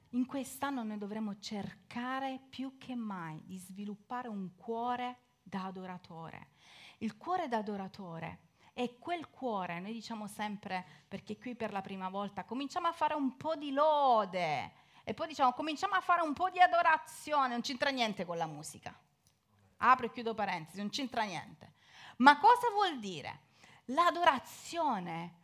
[0.09, 6.53] In quest'anno noi dovremo cercare più che mai di sviluppare un cuore da adoratore.
[6.97, 8.39] Il cuore da adoratore
[8.73, 13.13] è quel cuore, noi diciamo sempre, perché qui per la prima volta cominciamo a fare
[13.13, 14.71] un po' di lode
[15.03, 18.47] e poi diciamo cominciamo a fare un po' di adorazione, non c'entra niente con la
[18.47, 19.04] musica.
[19.91, 21.73] Apro e chiudo parentesi, non c'entra niente.
[22.17, 23.41] Ma cosa vuol dire?
[23.85, 25.41] L'adorazione,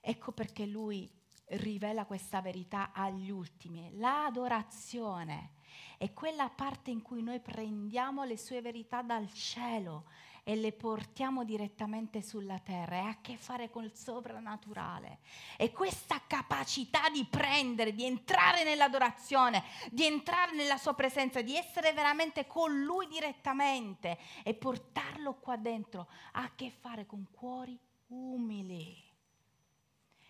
[0.00, 1.10] ecco perché lui
[1.46, 3.90] rivela questa verità agli ultimi.
[3.98, 5.54] L'adorazione
[5.98, 10.04] è quella parte in cui noi prendiamo le sue verità dal cielo
[10.48, 15.18] e le portiamo direttamente sulla terra, ha a che fare col soprannaturale.
[15.56, 21.92] E questa capacità di prendere, di entrare nell'adorazione, di entrare nella sua presenza, di essere
[21.92, 27.76] veramente con lui direttamente e portarlo qua dentro, ha a che fare con cuori
[28.06, 29.02] umili.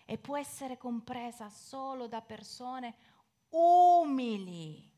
[0.03, 2.95] E può essere compresa solo da persone
[3.49, 4.96] umili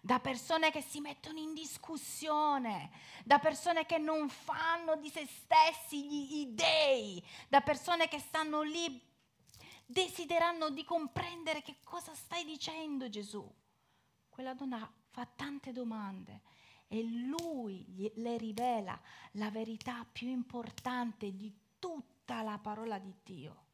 [0.00, 2.90] da persone che si mettono in discussione,
[3.24, 9.08] da persone che non fanno di se stessi gli dei, da persone che stanno lì
[9.84, 13.48] desiderando di comprendere che cosa stai dicendo Gesù.
[14.28, 16.42] Quella donna fa tante domande
[16.86, 18.98] e lui le rivela
[19.32, 23.64] la verità più importante di tutta la parola di Dio.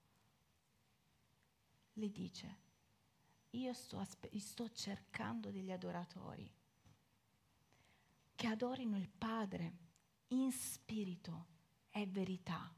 [1.92, 2.56] Le dice,
[3.56, 6.50] io sto, aspe- sto cercando degli adoratori
[8.34, 9.72] che adorino il Padre
[10.28, 11.46] in spirito
[11.90, 12.70] e verità.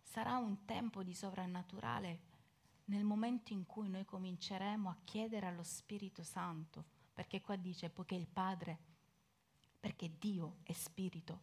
[0.00, 2.20] Sarà un tempo di sovrannaturale
[2.84, 8.14] nel momento in cui noi cominceremo a chiedere allo Spirito Santo, perché qua dice poiché
[8.14, 8.78] il Padre,
[9.80, 11.40] perché Dio è spirito,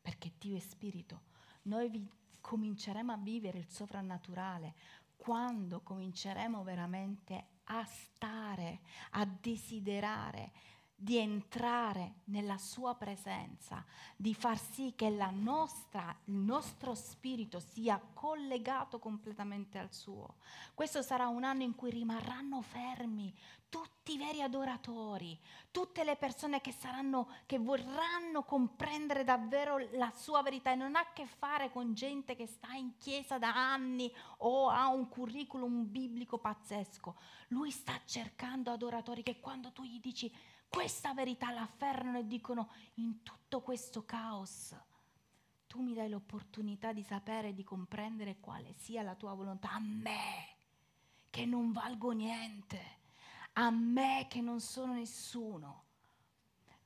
[0.00, 1.24] perché Dio è spirito,
[1.64, 2.10] noi vi
[2.40, 4.74] cominceremo a vivere il sovrannaturale,
[5.18, 10.52] quando cominceremo veramente a stare, a desiderare
[11.00, 13.84] di entrare nella sua presenza,
[14.16, 20.38] di far sì che nostra, il nostro spirito sia collegato completamente al suo.
[20.74, 23.32] Questo sarà un anno in cui rimarranno fermi
[23.68, 25.38] tutti i veri adoratori,
[25.70, 31.00] tutte le persone che saranno, che vorranno comprendere davvero la sua verità e non ha
[31.00, 35.88] a che fare con gente che sta in chiesa da anni o ha un curriculum
[35.88, 37.14] biblico pazzesco.
[37.48, 40.32] Lui sta cercando adoratori che quando tu gli dici
[40.68, 44.74] questa verità la afferrano e dicono in tutto questo caos
[45.68, 49.78] tu mi dai l'opportunità di sapere e di comprendere quale sia la tua volontà a
[49.78, 50.56] me,
[51.28, 52.80] che non valgo niente,
[53.52, 55.84] a me che non sono nessuno.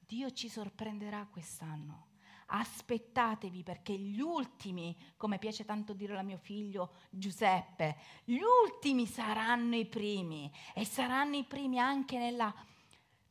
[0.01, 2.09] Dio ci sorprenderà quest'anno.
[2.47, 9.77] Aspettatevi perché gli ultimi, come piace tanto dire a mio figlio Giuseppe, gli ultimi saranno
[9.77, 12.53] i primi e saranno i primi anche nella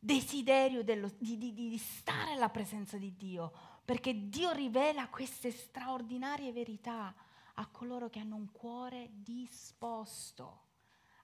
[0.03, 3.53] desiderio dello, di, di, di stare alla presenza di Dio,
[3.85, 7.13] perché Dio rivela queste straordinarie verità
[7.53, 10.69] a coloro che hanno un cuore disposto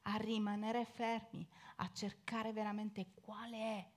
[0.04, 1.46] a rimanere fermi,
[1.78, 3.92] a cercare veramente qual è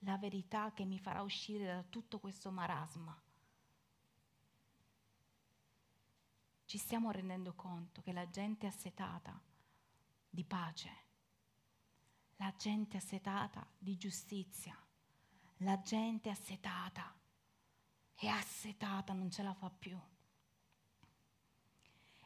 [0.00, 3.16] la verità che mi farà uscire da tutto questo marasma.
[6.64, 9.40] Ci stiamo rendendo conto che la gente è assetata
[10.28, 11.02] di pace
[12.36, 14.76] la gente assetata di giustizia,
[15.58, 17.14] la gente assetata
[18.14, 19.98] è assetata, non ce la fa più.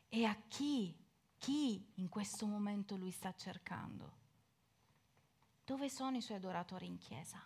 [0.09, 0.97] E a chi,
[1.37, 4.17] chi in questo momento lui sta cercando?
[5.65, 7.45] Dove sono i suoi adoratori in chiesa?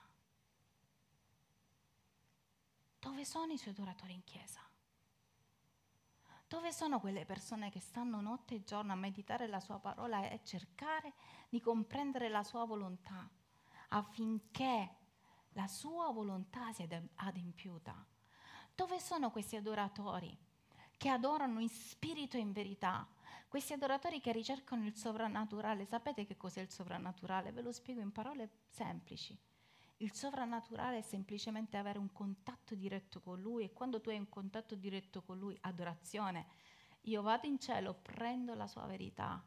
[2.98, 4.60] Dove sono i suoi adoratori in chiesa?
[6.52, 10.42] Dove sono quelle persone che stanno notte e giorno a meditare la sua parola e
[10.44, 11.14] cercare
[11.48, 13.26] di comprendere la sua volontà?
[13.88, 14.96] affinché
[15.52, 18.06] la sua volontà sia adempiuta.
[18.74, 20.36] Dove sono questi adoratori
[20.98, 23.08] che adorano in spirito e in verità?
[23.48, 27.52] Questi adoratori che ricercano il sovrannaturale, sapete che cos'è il sovrannaturale?
[27.52, 29.38] Ve lo spiego in parole semplici.
[30.02, 34.28] Il sovrannaturale è semplicemente avere un contatto diretto con Lui e quando tu hai un
[34.28, 36.46] contatto diretto con Lui, adorazione,
[37.02, 39.40] io vado in cielo, prendo la sua verità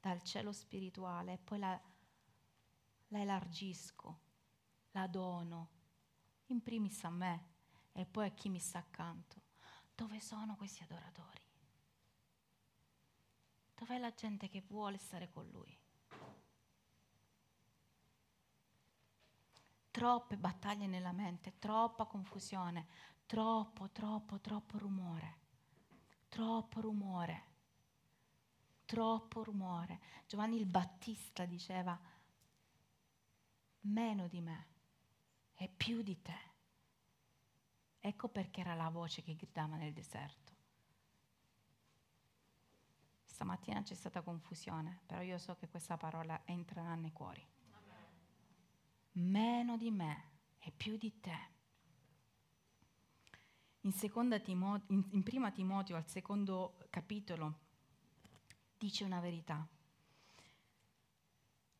[0.00, 1.78] dal cielo spirituale e poi la,
[3.08, 4.20] la elargisco,
[4.92, 5.68] la dono,
[6.46, 7.48] in primis a me
[7.92, 9.42] e poi a chi mi sta accanto.
[9.94, 11.42] Dove sono questi adoratori?
[13.74, 15.77] Dov'è la gente che vuole stare con lui?
[19.90, 22.86] Troppe battaglie nella mente, troppa confusione,
[23.26, 25.36] troppo, troppo, troppo rumore,
[26.28, 27.44] troppo rumore,
[28.84, 30.00] troppo rumore.
[30.26, 31.98] Giovanni il Battista diceva,
[33.80, 34.66] meno di me
[35.54, 36.46] e più di te.
[38.00, 40.52] Ecco perché era la voce che gridava nel deserto.
[43.24, 47.46] Stamattina c'è stata confusione, però io so che questa parola entrerà nei cuori.
[49.18, 51.36] Meno di me e più di te.
[53.80, 53.92] In,
[54.42, 57.58] Timoteo, in, in prima Timoteo, al secondo capitolo,
[58.76, 59.66] dice una verità.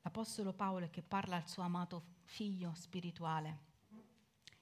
[0.02, 3.66] L'Apostolo Paolo che parla al suo amato figlio spirituale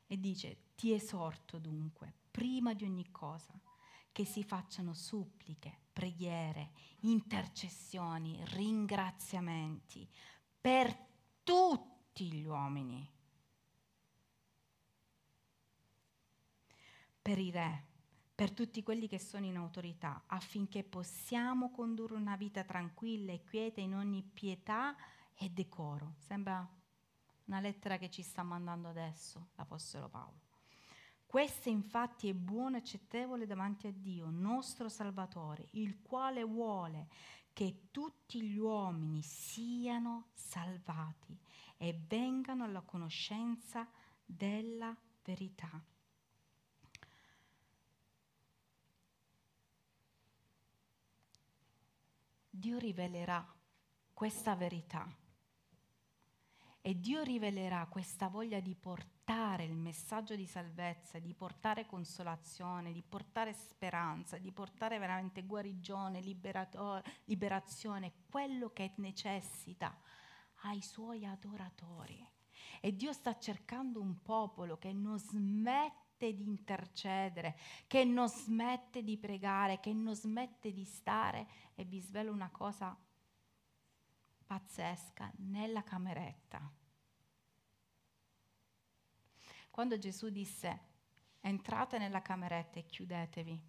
[0.07, 3.59] e dice, ti esorto dunque, prima di ogni cosa,
[4.13, 10.07] che si facciano suppliche, preghiere, intercessioni, ringraziamenti
[10.61, 10.95] per
[11.43, 13.09] tutti gli uomini,
[17.23, 17.85] per i re,
[18.35, 23.81] per tutti quelli che sono in autorità, affinché possiamo condurre una vita tranquilla e quieta
[23.81, 24.95] in ogni pietà
[25.35, 26.15] e decoro.
[26.19, 26.69] Sembra
[27.47, 30.41] una lettera che ci sta mandando adesso l'Apostolo Paolo.
[31.27, 37.09] Questo infatti è buono e accettevole davanti a Dio, nostro Salvatore, il quale vuole
[37.57, 41.35] che tutti gli uomini siano salvati
[41.79, 43.89] e vengano alla conoscenza
[44.27, 44.95] della
[45.25, 45.83] verità.
[52.51, 53.57] Dio rivelerà
[54.13, 55.09] questa verità
[56.83, 59.16] e Dio rivelerà questa voglia di portare
[59.67, 68.13] il messaggio di salvezza, di portare consolazione, di portare speranza, di portare veramente guarigione, liberazione,
[68.31, 69.97] quello che necessita
[70.63, 72.25] ai suoi adoratori.
[72.81, 79.19] E Dio sta cercando un popolo che non smette di intercedere, che non smette di
[79.19, 81.47] pregare, che non smette di stare.
[81.75, 82.97] E vi svelo una cosa
[84.47, 86.85] pazzesca nella cameretta.
[89.77, 90.81] Quando Gesù disse
[91.43, 93.61] entrate nella cameretta e chiudetevi,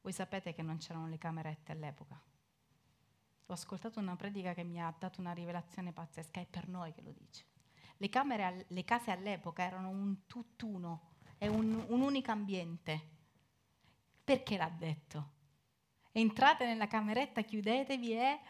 [0.00, 2.18] voi sapete che non c'erano le camerette all'epoca.
[3.44, 7.02] Ho ascoltato una predica che mi ha dato una rivelazione pazzesca, è per noi che
[7.02, 7.44] lo dice.
[7.98, 13.08] Le, camere, le case all'epoca erano un tutt'uno, è un, un unico ambiente.
[14.24, 15.32] Perché l'ha detto?
[16.12, 18.40] Entrate nella cameretta, chiudetevi e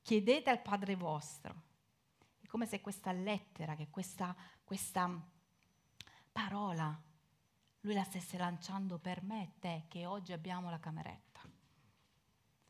[0.00, 1.66] chiedete al Padre vostro.
[2.48, 4.34] Come se questa lettera, che questa,
[4.64, 5.08] questa
[6.32, 6.98] parola,
[7.80, 11.40] lui la stesse lanciando per me e te, che oggi abbiamo la cameretta.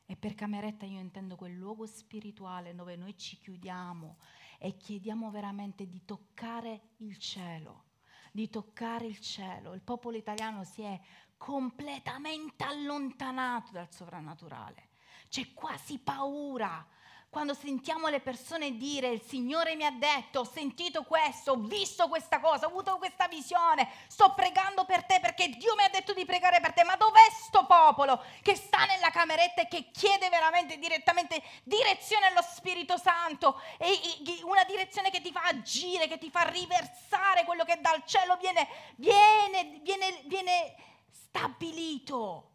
[0.04, 4.18] E per cameretta io intendo quel luogo spirituale dove noi ci chiudiamo
[4.58, 7.84] e chiediamo veramente di toccare il cielo,
[8.32, 9.74] di toccare il cielo.
[9.74, 11.00] Il popolo italiano si è
[11.36, 14.88] completamente allontanato dal sovrannaturale.
[15.28, 16.84] C'è quasi paura
[17.30, 22.08] quando sentiamo le persone dire il Signore mi ha detto, ho sentito questo, ho visto
[22.08, 26.14] questa cosa, ho avuto questa visione, sto pregando per te perché Dio mi ha detto
[26.14, 30.30] di pregare per te, ma dov'è sto popolo che sta nella cameretta e che chiede
[30.30, 34.00] veramente direttamente direzione allo Spirito Santo e
[34.44, 38.66] una direzione che ti fa agire, che ti fa riversare quello che dal cielo viene,
[38.96, 40.74] viene, viene, viene
[41.10, 42.52] stabilito?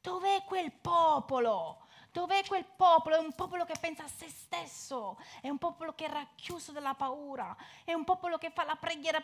[0.00, 1.85] Dov'è quel popolo?
[2.16, 3.16] Dov'è quel popolo?
[3.16, 6.94] È un popolo che pensa a se stesso, è un popolo che è racchiuso dalla
[6.94, 7.54] paura,
[7.84, 9.22] è un popolo che fa la preghiera,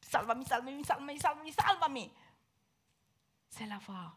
[0.00, 2.16] salvami, salvami, salvami, salvami, salvami.
[3.48, 4.14] Se la fa.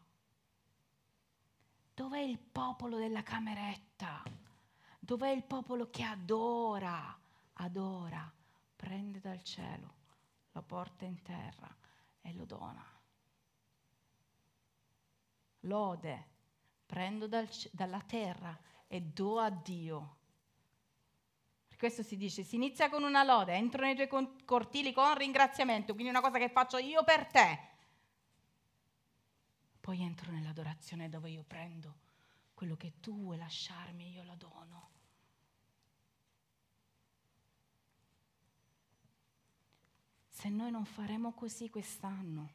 [1.94, 4.22] Dov'è il popolo della cameretta?
[4.98, 7.18] Dov'è il popolo che adora,
[7.54, 8.30] adora,
[8.76, 9.94] prende dal cielo,
[10.52, 11.74] lo porta in terra
[12.20, 12.84] e lo dona?
[15.60, 16.36] Lode
[16.88, 20.16] prendo dal, dalla terra e do a Dio.
[21.76, 24.08] questo si dice, si inizia con una lode, entro nei tuoi
[24.46, 27.58] cortili con ringraziamento, quindi una cosa che faccio io per te.
[29.78, 31.98] Poi entro nell'adorazione dove io prendo
[32.54, 34.90] quello che tu vuoi lasciarmi e io lo dono.
[40.30, 42.52] Se noi non faremo così quest'anno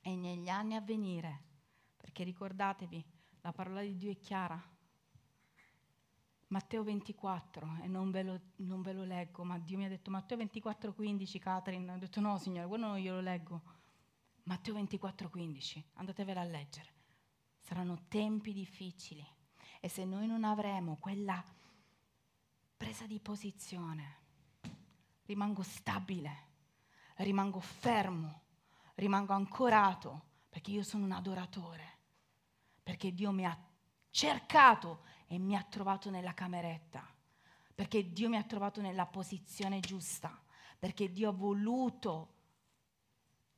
[0.00, 1.42] e negli anni a venire,
[1.96, 3.11] perché ricordatevi,
[3.42, 4.60] la parola di Dio è chiara,
[6.48, 10.10] Matteo 24, e non ve, lo, non ve, lo, leggo, ma Dio mi ha detto
[10.10, 13.62] Matteo 24, 15, Catherine, ho detto no signore, quello non glielo leggo.
[14.44, 16.90] Matteo 24, 15, andatevela a leggere.
[17.60, 19.26] Saranno tempi difficili
[19.80, 21.42] e se noi non avremo quella
[22.76, 24.16] presa di posizione,
[25.24, 26.48] rimango stabile,
[27.16, 28.42] rimango fermo,
[28.96, 31.91] rimango ancorato, perché io sono un adoratore,
[32.82, 33.56] perché Dio mi ha
[34.10, 37.06] cercato e mi ha trovato nella cameretta,
[37.74, 40.38] perché Dio mi ha trovato nella posizione giusta,
[40.78, 42.34] perché Dio ha voluto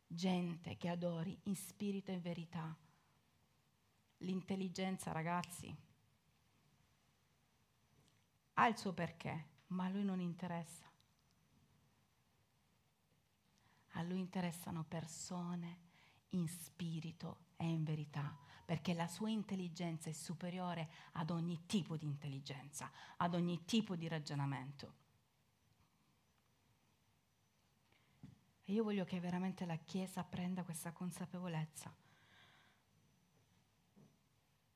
[0.07, 2.77] gente che adori in spirito e in verità.
[4.19, 5.75] L'intelligenza, ragazzi,
[8.55, 10.89] ha il suo perché, ma a lui non interessa.
[13.97, 15.79] A lui interessano persone
[16.31, 22.07] in spirito e in verità perché la sua intelligenza è superiore ad ogni tipo di
[22.07, 25.03] intelligenza, ad ogni tipo di ragionamento.
[28.65, 31.95] E io voglio che veramente la Chiesa prenda questa consapevolezza.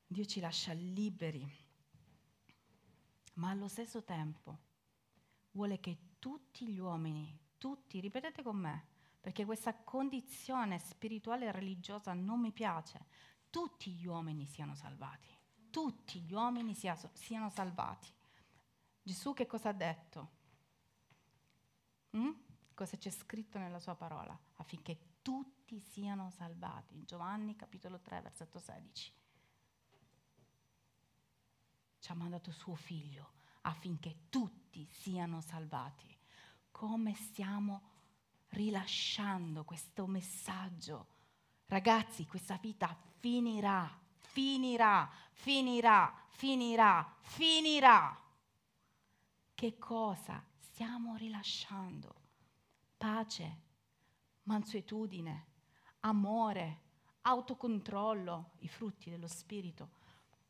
[0.06, 1.50] Dio ci lascia liberi,
[3.34, 4.58] ma allo stesso tempo
[5.52, 8.86] vuole che tutti gli uomini, tutti, ripetete con me,
[9.20, 13.06] perché questa condizione spirituale e religiosa non mi piace,
[13.50, 15.28] tutti gli uomini siano salvati,
[15.70, 18.12] tutti gli uomini siano salvati.
[19.02, 20.30] Gesù che cosa ha detto?
[22.16, 22.30] Mm?
[22.74, 24.38] Cosa c'è scritto nella sua parola?
[24.56, 27.04] Affinché tutti siano salvati.
[27.04, 29.12] Giovanni capitolo 3, versetto 16.
[31.98, 33.32] Ci ha mandato suo figlio
[33.62, 36.16] affinché tutti siano salvati.
[36.70, 37.82] Come stiamo
[38.48, 41.16] rilasciando questo messaggio?
[41.70, 48.18] Ragazzi, questa vita finirà, finirà, finirà, finirà, finirà.
[49.54, 52.14] Che cosa stiamo rilasciando?
[52.96, 53.60] Pace,
[54.44, 55.46] mansuetudine,
[56.00, 56.80] amore,
[57.20, 59.90] autocontrollo, i frutti dello Spirito.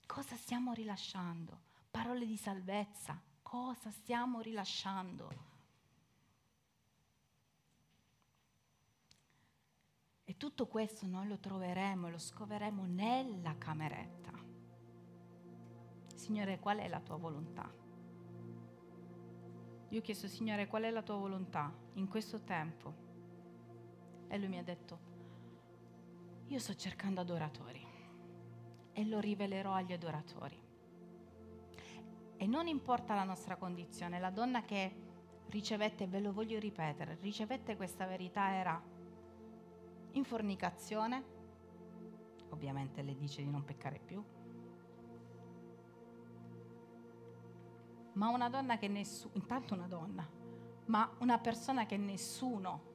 [0.07, 1.62] Cosa stiamo rilasciando?
[1.91, 3.21] Parole di salvezza.
[3.43, 5.58] Cosa stiamo rilasciando?
[10.39, 14.32] Tutto questo noi lo troveremo lo scoveremo nella cameretta.
[16.14, 17.70] Signore, qual è la tua volontà?
[19.91, 23.07] Io ho chiesto, Signore, qual è la tua volontà in questo tempo?
[24.28, 24.99] E lui mi ha detto,
[26.47, 27.86] io sto cercando adoratori
[28.93, 30.61] e lo rivelerò agli adoratori.
[32.36, 35.07] E non importa la nostra condizione, la donna che
[35.49, 38.80] ricevette, ve lo voglio ripetere, ricevette questa verità era
[40.19, 41.25] in fornicazione,
[42.51, 44.23] ovviamente le dice di non peccare più,
[48.14, 50.29] ma una donna che nessuno, intanto una donna,
[50.87, 52.87] ma una persona che nessuno,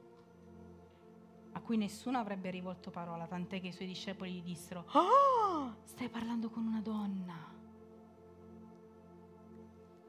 [1.52, 6.08] a cui nessuno avrebbe rivolto parola, tant'è che i suoi discepoli gli dissero, oh, stai
[6.08, 7.52] parlando con una donna.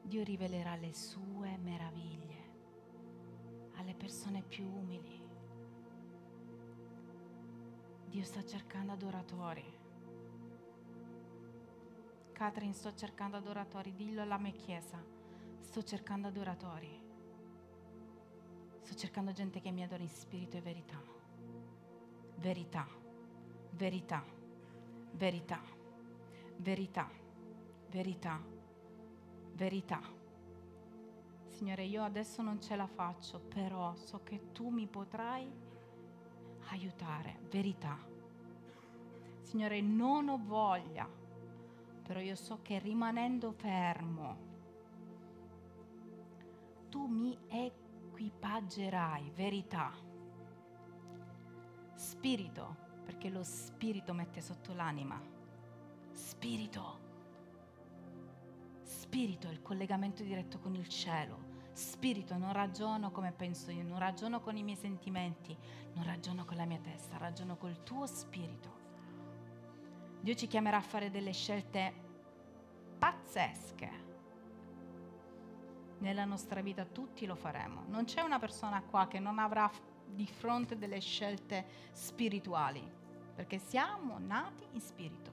[0.02, 2.44] Dio rivelerà le sue meraviglie
[3.76, 5.15] alle persone più umili.
[8.16, 9.62] Dio sta cercando adoratori.
[12.32, 13.94] Catherine, sto cercando adoratori.
[13.94, 14.96] Dillo alla mia chiesa.
[15.60, 16.98] Sto cercando adoratori.
[18.80, 20.98] Sto cercando gente che mi adora in spirito e verità.
[22.36, 22.88] Verità,
[23.72, 24.24] verità,
[25.12, 25.60] verità,
[26.56, 27.10] verità,
[27.90, 28.42] verità,
[29.52, 30.00] verità.
[31.48, 35.65] Signore, io adesso non ce la faccio, però so che tu mi potrai
[36.68, 37.98] aiutare, verità.
[39.40, 41.08] Signore, non ho voglia,
[42.02, 44.44] però io so che rimanendo fermo,
[46.88, 49.92] tu mi equipaggerai, verità.
[51.94, 55.20] Spirito, perché lo spirito mette sotto l'anima.
[56.12, 57.04] Spirito.
[58.82, 64.40] Spirito, il collegamento diretto con il cielo spirito, non ragiono come penso io, non ragiono
[64.40, 65.54] con i miei sentimenti,
[65.92, 68.74] non ragiono con la mia testa, ragiono col tuo spirito.
[70.20, 71.92] Dio ci chiamerà a fare delle scelte
[72.98, 74.04] pazzesche.
[75.98, 77.84] nella nostra vita tutti lo faremo.
[77.88, 79.70] Non c'è una persona qua che non avrà
[80.06, 82.82] di fronte delle scelte spirituali,
[83.34, 85.32] perché siamo nati in spirito.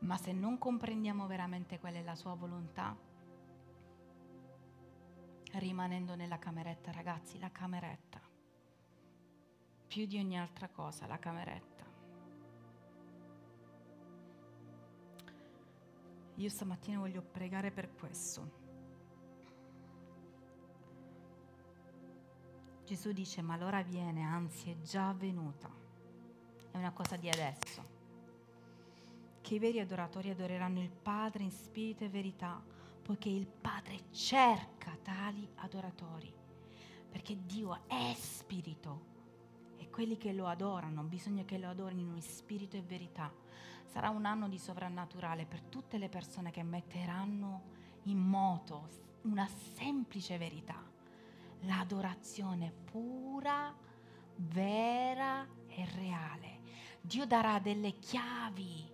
[0.00, 2.96] Ma se non comprendiamo veramente qual è la sua volontà,
[5.58, 8.20] rimanendo nella cameretta, ragazzi, la cameretta,
[9.86, 11.84] più di ogni altra cosa, la cameretta.
[16.36, 18.62] Io stamattina voglio pregare per questo.
[22.84, 25.70] Gesù dice, ma l'ora viene, anzi è già venuta.
[26.70, 27.92] È una cosa di adesso.
[29.40, 32.60] Che i veri adoratori adoreranno il Padre in spirito e verità,
[33.04, 36.32] poiché il Padre cerca tali adoratori.
[37.10, 39.12] Perché Dio è spirito
[39.76, 43.30] e quelli che lo adorano bisogna che lo adorino in spirito e verità
[43.84, 47.62] sarà un anno di sovrannaturale per tutte le persone che metteranno
[48.04, 48.88] in moto
[49.22, 50.82] una semplice verità,
[51.60, 53.72] l'adorazione pura,
[54.34, 56.60] vera e reale.
[57.00, 58.93] Dio darà delle chiavi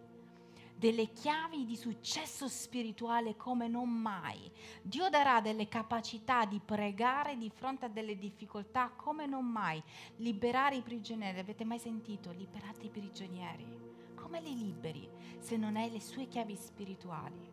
[0.81, 4.51] delle chiavi di successo spirituale come non mai.
[4.81, 9.83] Dio darà delle capacità di pregare di fronte a delle difficoltà come non mai.
[10.17, 12.33] Liberare i prigionieri, avete mai sentito?
[12.33, 15.09] Liberate i prigionieri come li liberi
[15.41, 17.51] se non hai le sue chiavi spirituali?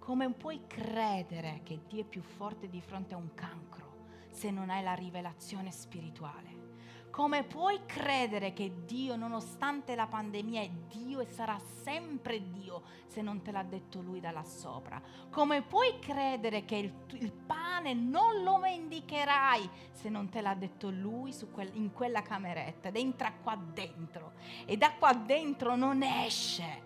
[0.00, 3.92] Come puoi credere che Dio è più forte di fronte a un cancro
[4.30, 6.53] se non hai la rivelazione spirituale?
[7.14, 13.22] Come puoi credere che Dio, nonostante la pandemia, è Dio e sarà sempre Dio se
[13.22, 15.00] non te l'ha detto Lui da là sopra?
[15.30, 20.90] Come puoi credere che il, il pane non lo vendicherai se non te l'ha detto
[20.90, 24.32] Lui quel, in quella cameretta ed entra qua dentro
[24.64, 26.82] e da qua dentro non esce?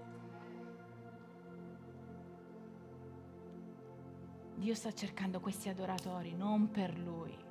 [4.57, 7.48] Dio sta cercando questi adoratori non per Lui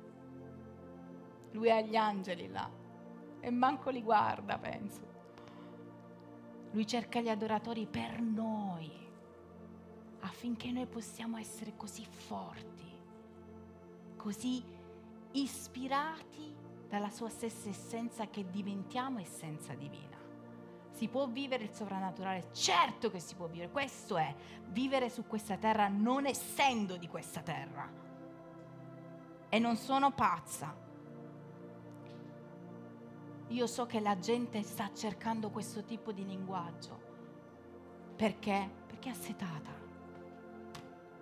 [1.52, 2.68] lui ha gli angeli là
[3.40, 5.06] e manco li guarda, penso.
[6.72, 8.90] Lui cerca gli adoratori per noi,
[10.20, 12.92] affinché noi possiamo essere così forti,
[14.16, 14.62] così
[15.32, 16.54] ispirati
[16.88, 20.16] dalla sua stessa essenza che diventiamo essenza divina.
[20.90, 22.48] Si può vivere il sovrannaturale?
[22.52, 24.34] Certo che si può vivere, questo è
[24.68, 27.88] vivere su questa terra non essendo di questa terra.
[29.48, 30.74] E non sono pazza,
[33.48, 37.06] io so che la gente sta cercando questo tipo di linguaggio.
[38.14, 38.70] Perché?
[38.86, 39.70] Perché è assetata,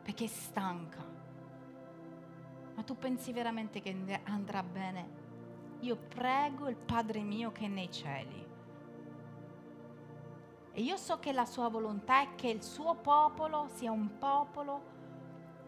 [0.03, 1.05] perché è stanca.
[2.75, 5.25] Ma tu pensi veramente che andrà bene?
[5.81, 8.45] Io prego il Padre mio che è nei cieli.
[10.73, 14.95] E io so che la sua volontà è che il suo popolo sia un popolo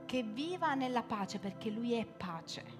[0.06, 2.77] che viva nella pace perché lui è pace.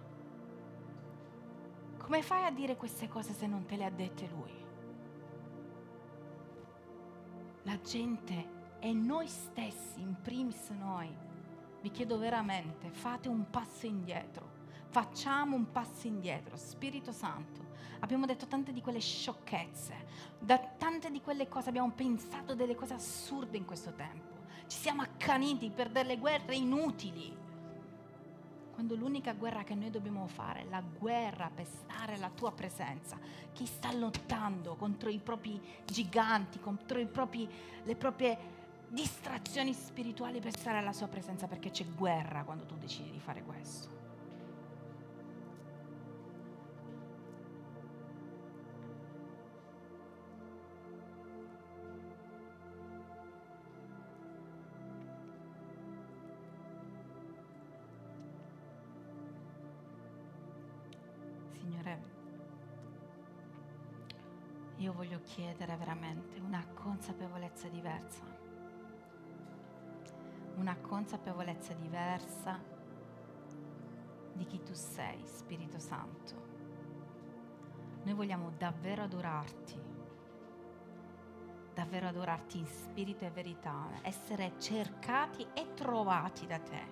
[2.09, 4.65] Come fai a dire queste cose se non te le ha dette lui?
[7.65, 11.15] La gente e noi stessi, in primis noi,
[11.83, 14.53] vi chiedo veramente, fate un passo indietro.
[14.89, 17.63] Facciamo un passo indietro, Spirito Santo.
[17.99, 20.07] Abbiamo detto tante di quelle sciocchezze,
[20.39, 24.47] da tante di quelle cose abbiamo pensato delle cose assurde in questo tempo.
[24.67, 27.37] Ci siamo accaniti per delle guerre inutili
[28.79, 33.19] quando l'unica guerra che noi dobbiamo fare è la guerra per stare alla tua presenza.
[33.53, 37.49] Chi sta lottando contro i propri giganti, contro propri,
[37.83, 38.39] le proprie
[38.87, 43.43] distrazioni spirituali per stare alla sua presenza, perché c'è guerra quando tu decidi di fare
[43.43, 43.98] questo.
[65.69, 68.23] Chiedere veramente una consapevolezza diversa,
[70.57, 72.59] una consapevolezza diversa
[74.33, 76.47] di chi tu sei, Spirito Santo.
[78.03, 79.79] Noi vogliamo davvero adorarti,
[81.75, 86.83] davvero adorarti in spirito e verità, essere cercati e trovati da te,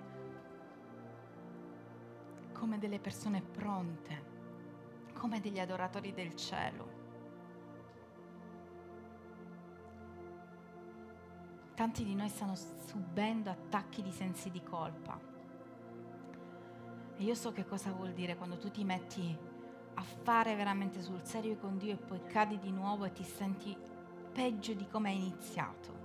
[2.52, 4.34] come delle persone pronte,
[5.14, 6.96] come degli adoratori del cielo
[11.76, 15.20] Tanti di noi stanno subendo attacchi di sensi di colpa.
[17.18, 19.38] E io so che cosa vuol dire quando tu ti metti
[19.92, 23.76] a fare veramente sul serio con Dio e poi cadi di nuovo e ti senti
[24.32, 26.04] peggio di come hai iniziato.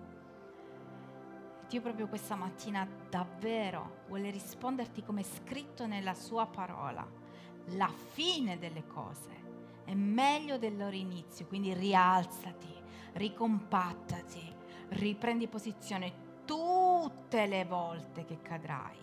[1.70, 7.08] Dio proprio questa mattina davvero vuole risponderti come è scritto nella sua parola.
[7.78, 9.30] La fine delle cose
[9.86, 12.74] è meglio del loro inizio, quindi rialzati,
[13.14, 14.60] ricompattati,
[14.92, 18.98] riprendi posizione tutte le volte che cadrai,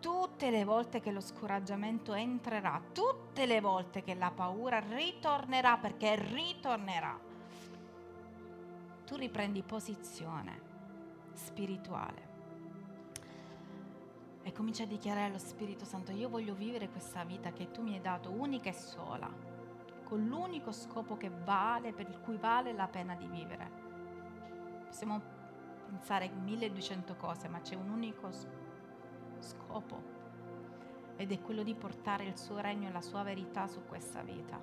[0.00, 6.16] tutte le volte che lo scoraggiamento entrerà, tutte le volte che la paura ritornerà, perché
[6.16, 7.18] ritornerà.
[9.04, 10.68] Tu riprendi posizione
[11.34, 12.28] spirituale
[14.42, 17.94] e comincia a dichiarare allo Spirito Santo, io voglio vivere questa vita che tu mi
[17.94, 19.30] hai dato unica e sola,
[20.04, 23.79] con l'unico scopo che vale, per il cui vale la pena di vivere.
[24.90, 25.22] Possiamo
[25.86, 28.28] pensare 1200 cose, ma c'è un unico
[29.38, 30.02] scopo
[31.14, 34.60] ed è quello di portare il suo regno e la sua verità su questa vita.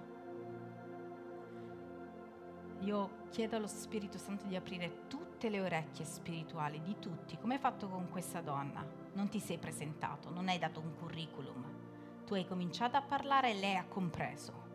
[2.82, 7.60] Io chiedo allo Spirito Santo di aprire tutte le orecchie spirituali di tutti, come hai
[7.62, 8.86] fatto con questa donna.
[9.14, 12.26] Non ti sei presentato, non hai dato un curriculum.
[12.26, 14.66] Tu hai cominciato a parlare e lei ha compreso.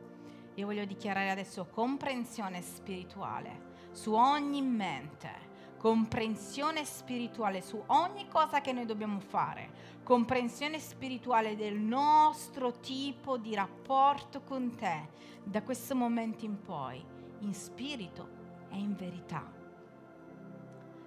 [0.54, 5.41] Io voglio dichiarare adesso comprensione spirituale su ogni mente
[5.82, 13.52] comprensione spirituale su ogni cosa che noi dobbiamo fare, comprensione spirituale del nostro tipo di
[13.56, 15.08] rapporto con te
[15.42, 17.04] da questo momento in poi,
[17.40, 18.28] in spirito
[18.70, 19.44] e in verità.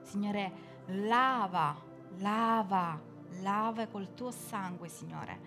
[0.02, 0.52] Signore,
[0.88, 1.82] lava,
[2.18, 3.02] lava,
[3.40, 5.40] lava col tuo sangue, Signore,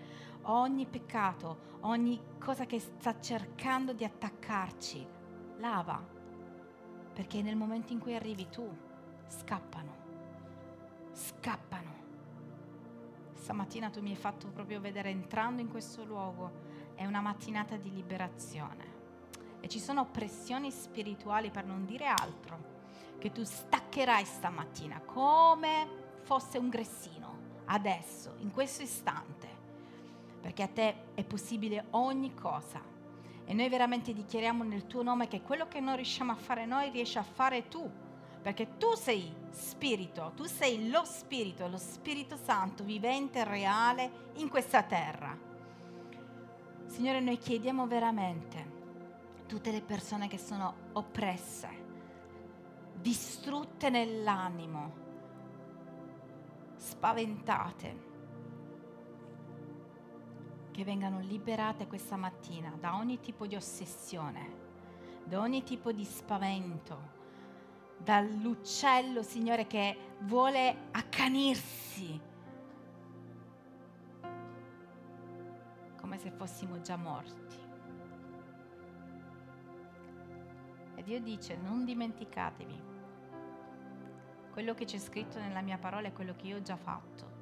[0.45, 5.07] ogni peccato, ogni cosa che sta cercando di attaccarci.
[5.57, 6.03] Lava,
[7.13, 8.87] perché nel momento in cui arrivi tu,
[9.29, 9.95] scappano,
[11.13, 11.97] scappano.
[13.35, 17.93] Stamattina tu mi hai fatto proprio vedere entrando in questo luogo, è una mattinata di
[17.93, 18.97] liberazione.
[19.61, 22.77] E ci sono pressioni spirituali, per non dire altro,
[23.17, 25.87] che tu staccherai stamattina come
[26.21, 29.47] fosse un gressino, adesso, in questo istante,
[30.41, 32.81] perché a te è possibile ogni cosa.
[33.45, 36.89] E noi veramente dichiariamo nel tuo nome che quello che non riusciamo a fare noi
[36.91, 38.07] riesci a fare tu
[38.41, 44.49] perché tu sei spirito, tu sei lo spirito, lo Spirito Santo vivente e reale in
[44.49, 45.37] questa terra.
[46.85, 48.77] Signore, noi chiediamo veramente
[49.45, 51.69] tutte le persone che sono oppresse,
[52.93, 54.93] distrutte nell'animo,
[56.75, 58.07] spaventate,
[60.71, 64.67] che vengano liberate questa mattina da ogni tipo di ossessione,
[65.25, 67.17] da ogni tipo di spavento
[68.03, 72.19] dall'uccello, Signore, che vuole accanirsi,
[75.99, 77.57] come se fossimo già morti.
[80.95, 82.87] E Dio dice, non dimenticatevi,
[84.51, 87.37] quello che c'è scritto nella mia parola è quello che io ho già fatto.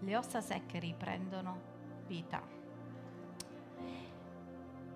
[0.00, 1.72] Le ossa secche riprendono
[2.06, 2.42] vita.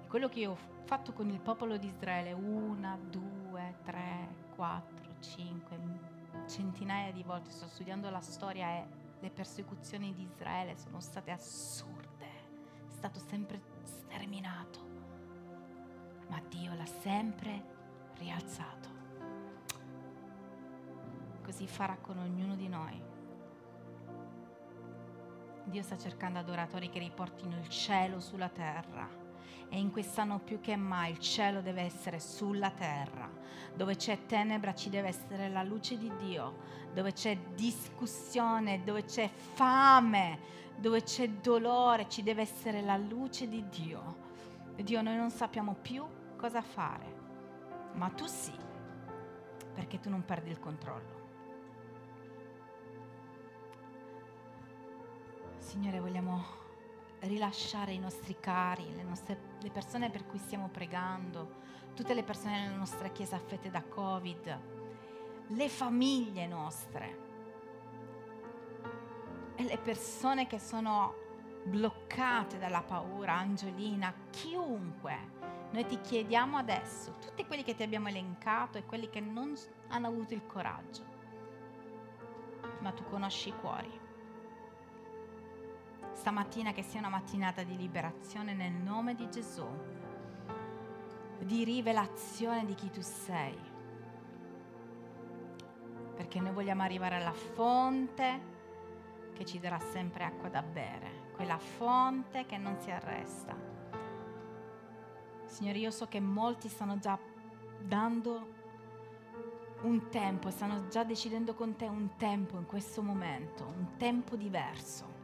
[0.06, 3.37] Quello che io ho fatto con il popolo di Israele una, due,
[3.84, 5.78] tre, quattro, cinque,
[6.48, 7.50] centinaia di volte.
[7.50, 8.86] Sto studiando la storia e
[9.20, 12.26] le persecuzioni di Israele sono state assurde.
[12.88, 14.86] È stato sempre sterminato.
[16.28, 17.76] Ma Dio l'ha sempre
[18.18, 18.96] rialzato.
[21.42, 23.02] Così farà con ognuno di noi.
[25.64, 29.17] Dio sta cercando adoratori che riportino il cielo sulla terra
[29.68, 33.30] e in quest'anno più che mai il cielo deve essere sulla terra.
[33.74, 36.76] Dove c'è tenebra ci deve essere la luce di Dio.
[36.92, 40.38] Dove c'è discussione, dove c'è fame,
[40.76, 44.26] dove c'è dolore, ci deve essere la luce di Dio.
[44.76, 46.04] Dio, noi non sappiamo più
[46.36, 47.16] cosa fare,
[47.94, 48.52] ma tu sì,
[49.74, 51.16] perché tu non perdi il controllo.
[55.58, 56.66] Signore, vogliamo
[57.20, 62.60] rilasciare i nostri cari, le, nostre, le persone per cui stiamo pregando, tutte le persone
[62.60, 64.60] nella nostra chiesa affette da Covid,
[65.48, 67.26] le famiglie nostre
[69.56, 71.26] e le persone che sono
[71.64, 75.36] bloccate dalla paura, Angiolina, chiunque.
[75.70, 79.54] Noi ti chiediamo adesso, tutti quelli che ti abbiamo elencato e quelli che non
[79.88, 81.04] hanno avuto il coraggio,
[82.80, 84.06] ma tu conosci i cuori
[86.12, 89.66] stamattina che sia una mattinata di liberazione nel nome di Gesù,
[91.38, 93.56] di rivelazione di chi tu sei.
[96.14, 98.56] Perché noi vogliamo arrivare alla fonte
[99.32, 103.56] che ci darà sempre acqua da bere, quella fonte che non si arresta.
[105.44, 107.18] Signore, io so che molti stanno già
[107.80, 108.56] dando
[109.82, 115.17] un tempo, stanno già decidendo con te un tempo in questo momento, un tempo diverso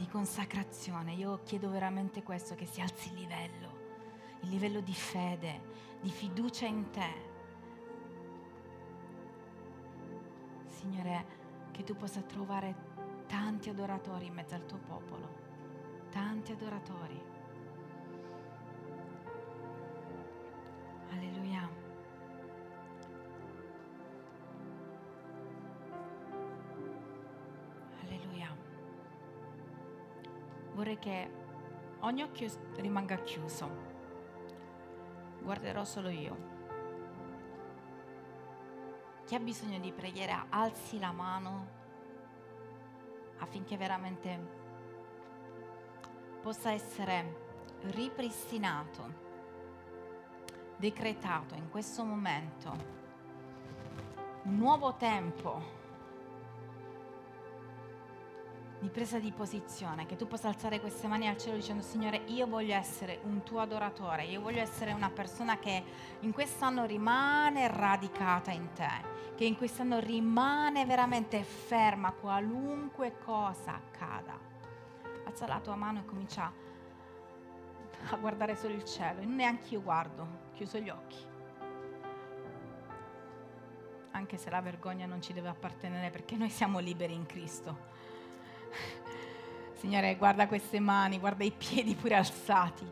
[0.00, 1.12] di consacrazione.
[1.12, 3.68] Io chiedo veramente questo, che si alzi il livello,
[4.40, 5.60] il livello di fede,
[6.00, 7.28] di fiducia in te.
[10.68, 11.26] Signore,
[11.70, 12.74] che tu possa trovare
[13.26, 15.28] tanti adoratori in mezzo al tuo popolo,
[16.08, 17.22] tanti adoratori.
[21.10, 21.69] Alleluia.
[30.90, 31.30] Vorrei che
[32.00, 33.70] ogni occhio rimanga chiuso.
[35.40, 36.36] Guarderò solo io.
[39.24, 41.68] Chi ha bisogno di preghiera alzi la mano
[43.38, 44.38] affinché veramente
[46.42, 49.14] possa essere ripristinato,
[50.76, 52.98] decretato in questo momento
[54.42, 55.62] un nuovo tempo
[58.80, 62.46] di presa di posizione, che tu possa alzare queste mani al cielo dicendo Signore io
[62.46, 65.84] voglio essere un tuo adoratore, io voglio essere una persona che
[66.20, 68.88] in quest'anno rimane radicata in te,
[69.36, 74.38] che in quest'anno rimane veramente ferma qualunque cosa accada.
[75.26, 76.50] Alza la tua mano e comincia
[78.08, 81.28] a guardare solo il cielo, e neanche io guardo, chiuso gli occhi.
[84.12, 87.89] Anche se la vergogna non ci deve appartenere perché noi siamo liberi in Cristo
[89.74, 92.86] Signore, guarda queste mani, guarda i piedi pure alzati.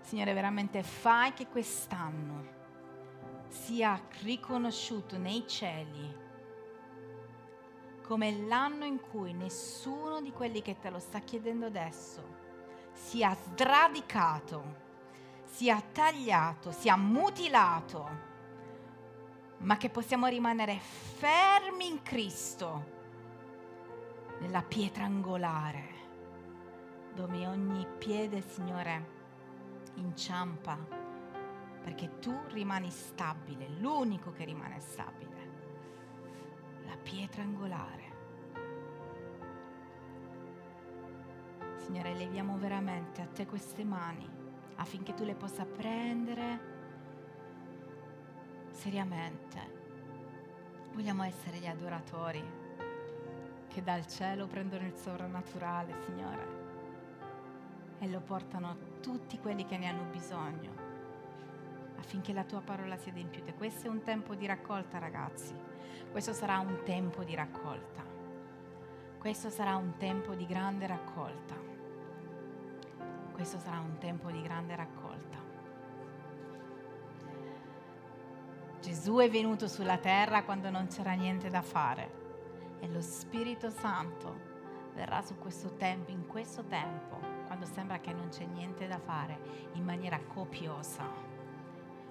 [0.00, 2.56] Signore, veramente fai che quest'anno
[3.48, 6.26] sia riconosciuto nei cieli
[8.08, 12.36] come l'anno in cui nessuno di quelli che te lo sta chiedendo adesso
[12.94, 14.76] sia sradicato,
[15.44, 18.08] sia tagliato, sia mutilato,
[19.58, 22.96] ma che possiamo rimanere fermi in Cristo
[24.40, 25.96] nella pietra angolare,
[27.14, 29.16] dove ogni piede, Signore,
[29.94, 30.76] inciampa,
[31.82, 35.50] perché tu rimani stabile, l'unico che rimane stabile,
[36.84, 38.16] la pietra angolare.
[41.76, 44.28] Signore, leviamo veramente a te queste mani
[44.76, 46.76] affinché tu le possa prendere
[48.70, 49.76] seriamente.
[50.92, 52.67] Vogliamo essere gli adoratori
[53.68, 56.66] che dal cielo prendono il sovrannaturale, Signore,
[58.00, 60.72] e lo portano a tutti quelli che ne hanno bisogno,
[61.98, 63.52] affinché la tua parola sia adempiuta.
[63.52, 65.54] Questo è un tempo di raccolta, ragazzi.
[66.10, 68.02] Questo sarà un tempo di raccolta.
[69.18, 71.54] Questo sarà un tempo di grande raccolta.
[73.32, 75.36] Questo sarà un tempo di grande raccolta.
[78.80, 82.26] Gesù è venuto sulla terra quando non c'era niente da fare
[82.80, 84.56] e lo Spirito Santo
[84.94, 89.38] verrà su questo tempo, in questo tempo, quando sembra che non c'è niente da fare,
[89.72, 91.04] in maniera copiosa.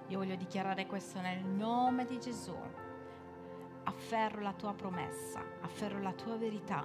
[0.08, 2.56] Io voglio dichiarare questo nel nome di Gesù.
[3.84, 6.84] Afferro la tua promessa, afferro la tua verità.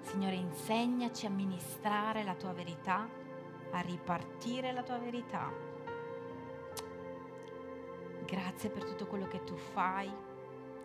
[0.00, 3.08] Signore, insegnaci a ministrare la tua verità,
[3.70, 5.52] a ripartire la tua verità.
[8.24, 10.10] Grazie per tutto quello che tu fai,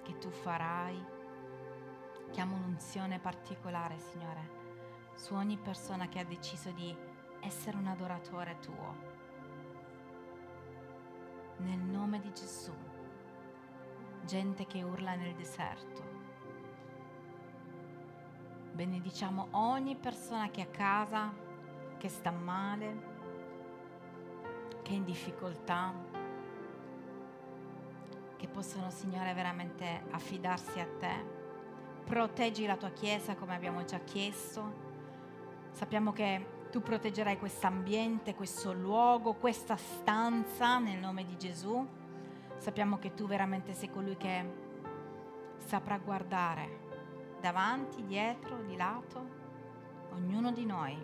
[0.05, 1.03] che tu farai.
[2.29, 4.49] Chiamo un'unzione particolare, Signore,
[5.15, 6.95] su ogni persona che ha deciso di
[7.41, 9.13] essere un adoratore tuo.
[11.57, 12.73] Nel nome di Gesù,
[14.25, 16.03] gente che urla nel deserto.
[18.73, 21.33] Benediciamo ogni persona che è a casa,
[21.97, 23.13] che sta male,
[24.83, 25.93] che è in difficoltà,
[28.45, 31.43] che possono, Signore, veramente affidarsi a te.
[32.05, 34.83] Proteggi la tua Chiesa come abbiamo già chiesto.
[35.71, 41.85] Sappiamo che tu proteggerai questo ambiente, questo luogo, questa stanza nel nome di Gesù.
[42.57, 44.63] Sappiamo che tu veramente sei colui che
[45.57, 46.83] saprà guardare
[47.41, 49.27] davanti, dietro, di lato,
[50.11, 50.95] ognuno di noi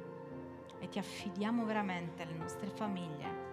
[0.80, 3.50] e ti affidiamo veramente alle nostre famiglie,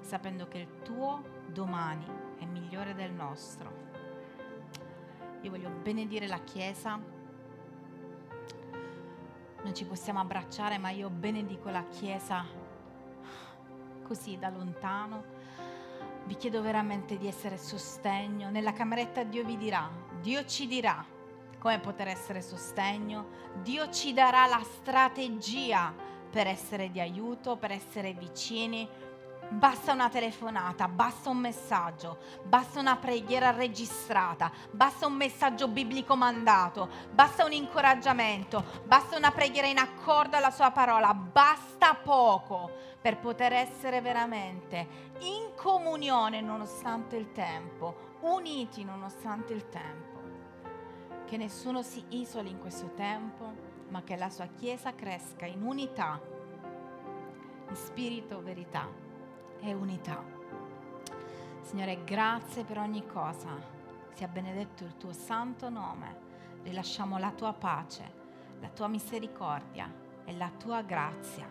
[0.00, 3.90] sapendo che il tuo domani è migliore del nostro.
[5.42, 7.00] Io voglio benedire la Chiesa.
[9.62, 12.44] Non ci possiamo abbracciare, ma io benedico la Chiesa
[14.02, 15.40] così da lontano.
[16.24, 18.50] Vi chiedo veramente di essere sostegno.
[18.50, 19.88] Nella cameretta Dio vi dirà,
[20.20, 21.04] Dio ci dirà
[21.58, 23.40] come poter essere sostegno.
[23.62, 25.94] Dio ci darà la strategia
[26.30, 28.88] per essere di aiuto, per essere vicini
[29.52, 36.88] Basta una telefonata, basta un messaggio, basta una preghiera registrata, basta un messaggio biblico mandato,
[37.12, 43.52] basta un incoraggiamento, basta una preghiera in accordo alla sua parola, basta poco per poter
[43.52, 50.20] essere veramente in comunione nonostante il tempo, uniti nonostante il tempo.
[51.26, 53.52] Che nessuno si isoli in questo tempo,
[53.90, 56.18] ma che la sua Chiesa cresca in unità,
[57.68, 59.01] in spirito, verità
[59.62, 60.22] e unità.
[61.62, 63.56] Signore, grazie per ogni cosa.
[64.12, 66.30] Sia benedetto il tuo santo nome.
[66.62, 68.12] Rilasciamo la tua pace,
[68.60, 69.90] la tua misericordia
[70.24, 71.48] e la tua grazia,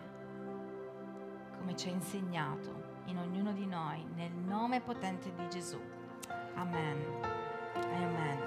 [1.58, 5.80] come ci hai insegnato in ognuno di noi, nel nome potente di Gesù.
[6.54, 7.04] Amen.
[7.74, 8.40] Amen.